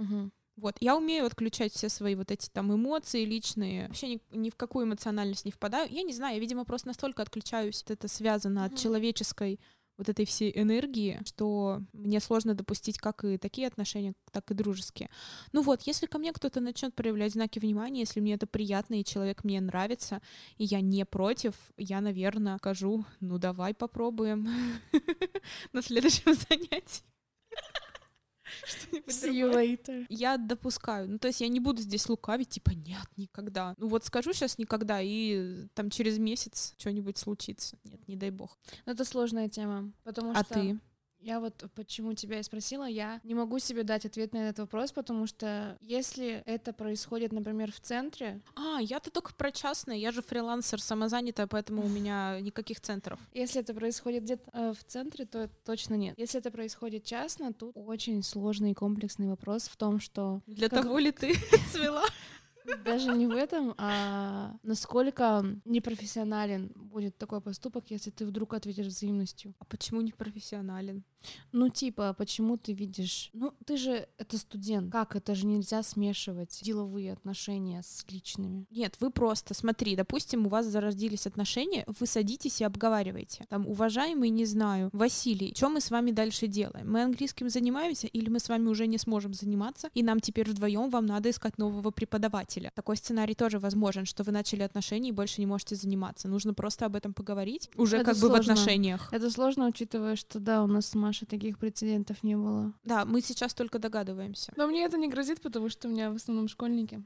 Вот, 0.58 0.76
я 0.82 0.98
умею 0.98 1.26
отключать 1.26 1.72
все 1.72 1.88
свои 1.88 2.16
вот 2.16 2.32
эти 2.32 2.50
там 2.50 2.74
эмоции 2.76 3.24
личные, 3.24 3.88
вообще 3.88 4.10
ни, 4.16 4.20
ни 4.36 4.50
в 4.50 4.56
какую 4.58 4.86
эмоциональность 4.86 5.46
не 5.46 5.52
впадаю. 5.52 5.88
Я 5.90 6.04
не 6.04 6.12
знаю, 6.12 6.34
я, 6.36 6.42
видимо, 6.42 6.66
просто 6.66 6.90
настолько 6.90 7.22
отключаюсь, 7.22 7.86
это 7.88 8.10
связано 8.10 8.66
от 8.66 8.72
Мгм. 8.74 8.78
человеческой 8.82 9.58
вот 10.00 10.08
этой 10.08 10.26
всей 10.26 10.52
энергии, 10.56 11.20
что 11.26 11.82
мне 11.92 12.22
сложно 12.22 12.56
допустить 12.56 12.98
как 12.98 13.26
и 13.26 13.38
такие 13.38 13.68
отношения, 13.68 14.14
так 14.32 14.50
и 14.50 14.54
дружеские. 14.54 15.10
Ну 15.52 15.62
вот, 15.62 15.82
если 15.84 16.06
ко 16.06 16.18
мне 16.18 16.32
кто-то 16.32 16.62
начнет 16.62 16.96
проявлять 16.96 17.34
знаки 17.34 17.60
внимания, 17.60 18.00
если 18.00 18.22
мне 18.22 18.36
это 18.36 18.48
приятно 18.48 18.96
и 18.96 19.04
человек 19.04 19.44
мне 19.44 19.60
нравится, 19.60 20.22
и 20.58 20.64
я 20.64 20.80
не 20.80 21.06
против, 21.06 21.54
я, 21.76 22.00
наверное, 22.00 22.58
скажу, 22.58 23.06
ну 23.20 23.38
давай 23.38 23.74
попробуем 23.74 24.48
на 25.74 25.82
следующем 25.82 26.34
занятии. 26.50 27.04
Что-нибудь 28.66 29.14
See 29.14 29.32
you 29.32 29.46
другое. 29.46 29.66
later. 29.66 30.06
Я 30.10 30.38
допускаю. 30.38 31.10
Ну, 31.10 31.20
то 31.20 31.28
есть 31.28 31.42
я 31.42 31.48
не 31.48 31.60
буду 31.60 31.82
здесь 31.82 32.08
лукавить, 32.10 32.50
типа, 32.50 32.72
нет, 32.72 33.06
никогда. 33.18 33.74
Ну, 33.78 33.88
вот 33.88 34.06
скажу 34.06 34.34
сейчас 34.34 34.58
никогда, 34.58 35.00
и 35.02 35.68
там 35.74 35.90
через 35.90 36.18
месяц 36.18 36.74
что-нибудь 36.78 37.18
случится. 37.18 37.78
Нет, 37.84 38.08
не 38.08 38.16
дай 38.16 38.30
бог. 38.30 38.58
Ну, 38.86 38.94
это 38.94 39.06
сложная 39.06 39.50
тема, 39.50 39.92
потому 40.04 40.32
а 40.32 40.44
что... 40.44 40.54
ты? 40.56 40.80
Я 41.22 41.40
вот 41.42 41.66
почему 41.76 42.14
тебя 42.14 42.40
и 42.40 42.44
спросила, 42.44 42.86
я 42.86 43.20
не 43.24 43.36
могу 43.36 43.60
себе 43.60 43.84
дать 43.84 44.06
ответ 44.06 44.34
на 44.34 44.38
этот 44.38 44.60
вопрос, 44.60 44.92
потому 44.94 45.28
что 45.28 45.78
если 45.82 46.42
это 46.46 46.72
происходит, 46.72 47.34
например, 47.34 47.72
в 47.72 47.80
центре, 47.82 48.42
А, 48.56 48.80
я-то 48.82 49.12
только 49.12 49.34
про 49.34 49.52
частное, 49.52 49.96
я 49.98 50.12
же 50.12 50.22
фрилансер, 50.22 50.82
самозанятая, 50.82 51.48
поэтому 51.48 51.84
у 51.84 51.90
меня 51.90 52.40
никаких 52.40 52.80
центров. 52.80 53.20
если 53.34 53.60
это 53.62 53.74
происходит 53.74 54.24
где-то 54.24 54.50
э, 54.54 54.74
в 54.74 54.84
центре, 54.86 55.26
то 55.26 55.50
точно 55.66 55.96
нет. 55.96 56.16
Если 56.18 56.40
это 56.40 56.52
происходит 56.52 57.04
частно, 57.04 57.54
тут 57.54 57.72
очень 57.76 58.24
сложный 58.24 58.72
и 58.72 58.74
комплексный 58.74 59.28
вопрос 59.28 59.68
в 59.68 59.76
том, 59.76 60.00
что 60.00 60.42
Для 60.48 60.70
Как- 60.70 60.84
того 60.84 61.00
ли 61.00 61.12
ты 61.12 61.34
цвела? 61.74 62.04
Даже 62.84 63.12
не 63.12 63.28
в 63.28 63.32
этом, 63.32 63.74
а 63.78 64.56
насколько 64.64 65.46
непрофессионален 65.66 66.72
будет 66.76 67.18
такой 67.18 67.42
поступок, 67.42 67.86
если 67.90 68.10
ты 68.12 68.26
вдруг 68.26 68.54
ответишь 68.54 68.88
взаимностью. 68.88 69.54
А 69.60 69.66
почему 69.66 70.02
не 70.02 70.12
профессионален? 70.12 71.04
Ну, 71.52 71.70
типа, 71.70 72.14
почему 72.18 72.58
ты 72.58 72.74
видишь... 72.74 73.30
Ну, 73.34 73.54
ты 73.66 73.78
же 73.78 74.08
это 74.18 74.38
студент. 74.38 74.92
Как? 74.92 75.16
Это 75.16 75.36
же 75.36 75.46
нельзя 75.46 75.84
смешивать 75.84 76.60
деловые 76.64 77.14
отношения 77.14 77.82
с 77.84 78.06
личными. 78.10 78.66
Нет, 78.70 78.96
вы 79.00 79.12
просто, 79.12 79.54
смотри, 79.54 79.96
допустим, 79.96 80.46
у 80.46 80.50
вас 80.50 80.66
зародились 80.66 81.28
отношения, 81.28 81.84
вы 81.88 82.06
садитесь 82.06 82.62
и 82.62 82.64
обговариваете. 82.64 83.46
Там, 83.50 83.68
уважаемый, 83.68 84.30
не 84.30 84.46
знаю, 84.46 84.90
Василий, 84.94 85.54
что 85.56 85.70
мы 85.70 85.82
с 85.82 85.92
вами 85.92 86.12
дальше 86.12 86.48
делаем? 86.48 86.92
Мы 86.92 87.04
английским 87.04 87.50
занимаемся 87.50 88.08
или 88.08 88.30
мы 88.30 88.40
с 88.40 88.50
вами 88.50 88.68
уже 88.68 88.88
не 88.88 88.98
сможем 88.98 89.34
заниматься, 89.34 89.90
и 89.94 90.04
нам 90.04 90.20
теперь 90.20 90.50
вдвоем 90.50 90.90
вам 90.90 91.06
надо 91.06 91.30
искать 91.30 91.58
нового 91.58 91.92
преподавателя? 91.92 92.59
Такой 92.76 92.98
сценарий 92.98 93.34
тоже 93.36 93.60
возможен, 93.60 94.06
что 94.06 94.24
вы 94.24 94.32
начали 94.32 94.64
отношения 94.64 95.10
и 95.10 95.14
больше 95.14 95.42
не 95.42 95.48
можете 95.48 95.76
заниматься. 95.76 96.28
Нужно 96.28 96.54
просто 96.54 96.86
об 96.86 96.96
этом 96.96 97.14
поговорить, 97.14 97.70
уже 97.76 97.98
Это 97.98 98.06
как 98.06 98.16
бы 98.16 98.28
в 98.28 98.32
сложно. 98.32 98.54
отношениях. 98.54 99.08
Это 99.12 99.32
сложно, 99.32 99.68
учитывая, 99.68 100.16
что 100.16 100.40
да, 100.40 100.64
у 100.64 100.68
нас 100.68 100.88
с 100.88 100.96
Машей 100.96 101.28
таких 101.28 101.58
прецедентов 101.58 102.24
не 102.24 102.36
было. 102.36 102.74
Да, 102.84 103.06
мы 103.06 103.22
сейчас 103.22 103.54
только 103.54 103.80
догадываемся. 103.80 104.54
Но 104.58 104.68
мне 104.68 104.84
это 104.84 104.98
не 104.98 105.08
грозит, 105.08 105.42
потому 105.42 105.70
что 105.70 105.88
у 105.88 105.92
меня 105.92 106.12
в 106.12 106.16
основном 106.16 106.48
школьники. 106.48 107.02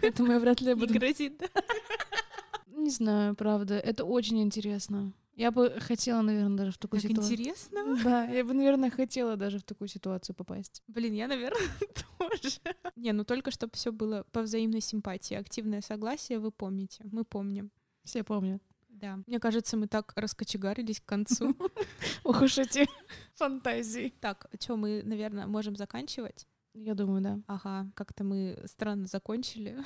Поэтому 0.00 0.32
я 0.32 0.38
вряд 0.38 0.60
ли 0.60 0.74
буду... 0.74 0.92
грозит, 0.94 1.38
да? 1.38 1.46
Не 2.68 2.90
знаю, 2.90 3.34
правда. 3.34 3.74
Это 3.74 4.04
очень 4.04 4.40
интересно. 4.42 5.12
Я 5.40 5.50
бы 5.50 5.70
хотела, 5.80 6.20
наверное, 6.20 6.58
даже 6.58 6.72
в 6.72 6.76
такую 6.76 7.00
Так 7.00 7.10
ситуацию. 7.10 7.32
интересно. 7.34 7.96
Да, 8.04 8.24
я 8.24 8.44
бы, 8.44 8.52
наверное, 8.52 8.90
хотела 8.90 9.36
даже 9.36 9.58
в 9.58 9.62
такую 9.62 9.88
ситуацию 9.88 10.36
попасть. 10.36 10.82
Блин, 10.86 11.14
я, 11.14 11.28
наверное, 11.28 11.58
тоже. 12.18 12.58
Не, 12.94 13.12
ну 13.12 13.24
только 13.24 13.50
чтобы 13.50 13.72
все 13.74 13.90
было 13.90 14.26
по 14.32 14.42
взаимной 14.42 14.82
симпатии. 14.82 15.34
Активное 15.34 15.80
согласие, 15.80 16.38
вы 16.40 16.50
помните. 16.50 17.04
Мы 17.10 17.24
помним. 17.24 17.70
Все 18.04 18.22
помнят. 18.22 18.62
Да. 18.90 19.18
Мне 19.26 19.40
кажется, 19.40 19.78
мы 19.78 19.86
так 19.86 20.12
раскочегарились 20.14 21.00
к 21.00 21.06
концу. 21.06 21.56
Ох 22.24 22.42
уж 22.42 22.58
эти 22.58 22.86
фантазии. 23.34 24.12
Так, 24.20 24.46
что 24.60 24.76
мы, 24.76 25.02
наверное, 25.02 25.46
можем 25.46 25.74
заканчивать? 25.74 26.46
Я 26.74 26.94
думаю, 26.94 27.22
да. 27.22 27.38
Ага, 27.46 27.90
как-то 27.94 28.24
мы 28.24 28.62
странно 28.66 29.06
закончили. 29.06 29.78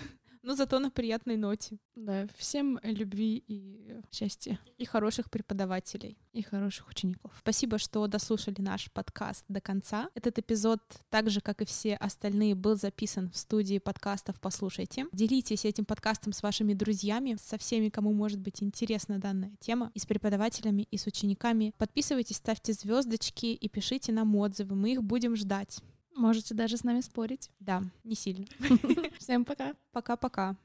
Но 0.44 0.54
зато 0.54 0.78
на 0.78 0.90
приятной 0.90 1.38
ноте. 1.38 1.78
Да, 1.96 2.26
всем 2.36 2.78
любви 2.82 3.42
и 3.48 3.96
счастья. 4.12 4.58
И 4.76 4.84
хороших 4.84 5.30
преподавателей. 5.30 6.18
И 6.34 6.42
хороших 6.42 6.86
учеников. 6.90 7.32
Спасибо, 7.40 7.78
что 7.78 8.06
дослушали 8.06 8.60
наш 8.60 8.92
подкаст 8.92 9.46
до 9.48 9.62
конца. 9.62 10.10
Этот 10.14 10.38
эпизод, 10.38 10.80
так 11.08 11.30
же, 11.30 11.40
как 11.40 11.62
и 11.62 11.64
все 11.64 11.94
остальные, 11.94 12.56
был 12.56 12.76
записан 12.76 13.30
в 13.30 13.38
студии 13.38 13.78
подкастов 13.78 14.38
«Послушайте». 14.38 15.06
Делитесь 15.12 15.64
этим 15.64 15.86
подкастом 15.86 16.34
с 16.34 16.42
вашими 16.42 16.74
друзьями, 16.74 17.38
со 17.40 17.56
всеми, 17.56 17.88
кому 17.88 18.12
может 18.12 18.38
быть 18.38 18.62
интересна 18.62 19.18
данная 19.18 19.56
тема, 19.60 19.92
и 19.94 19.98
с 19.98 20.04
преподавателями, 20.04 20.86
и 20.90 20.98
с 20.98 21.06
учениками. 21.06 21.72
Подписывайтесь, 21.78 22.36
ставьте 22.36 22.74
звездочки 22.74 23.46
и 23.46 23.68
пишите 23.70 24.12
нам 24.12 24.36
отзывы. 24.36 24.76
Мы 24.76 24.92
их 24.92 25.02
будем 25.02 25.36
ждать. 25.36 25.80
Можете 26.14 26.54
даже 26.54 26.76
с 26.76 26.84
нами 26.84 27.00
спорить. 27.00 27.50
Да, 27.60 27.82
не 28.04 28.14
сильно. 28.14 28.46
Всем 29.18 29.44
пока. 29.44 29.74
Пока-пока. 29.92 30.56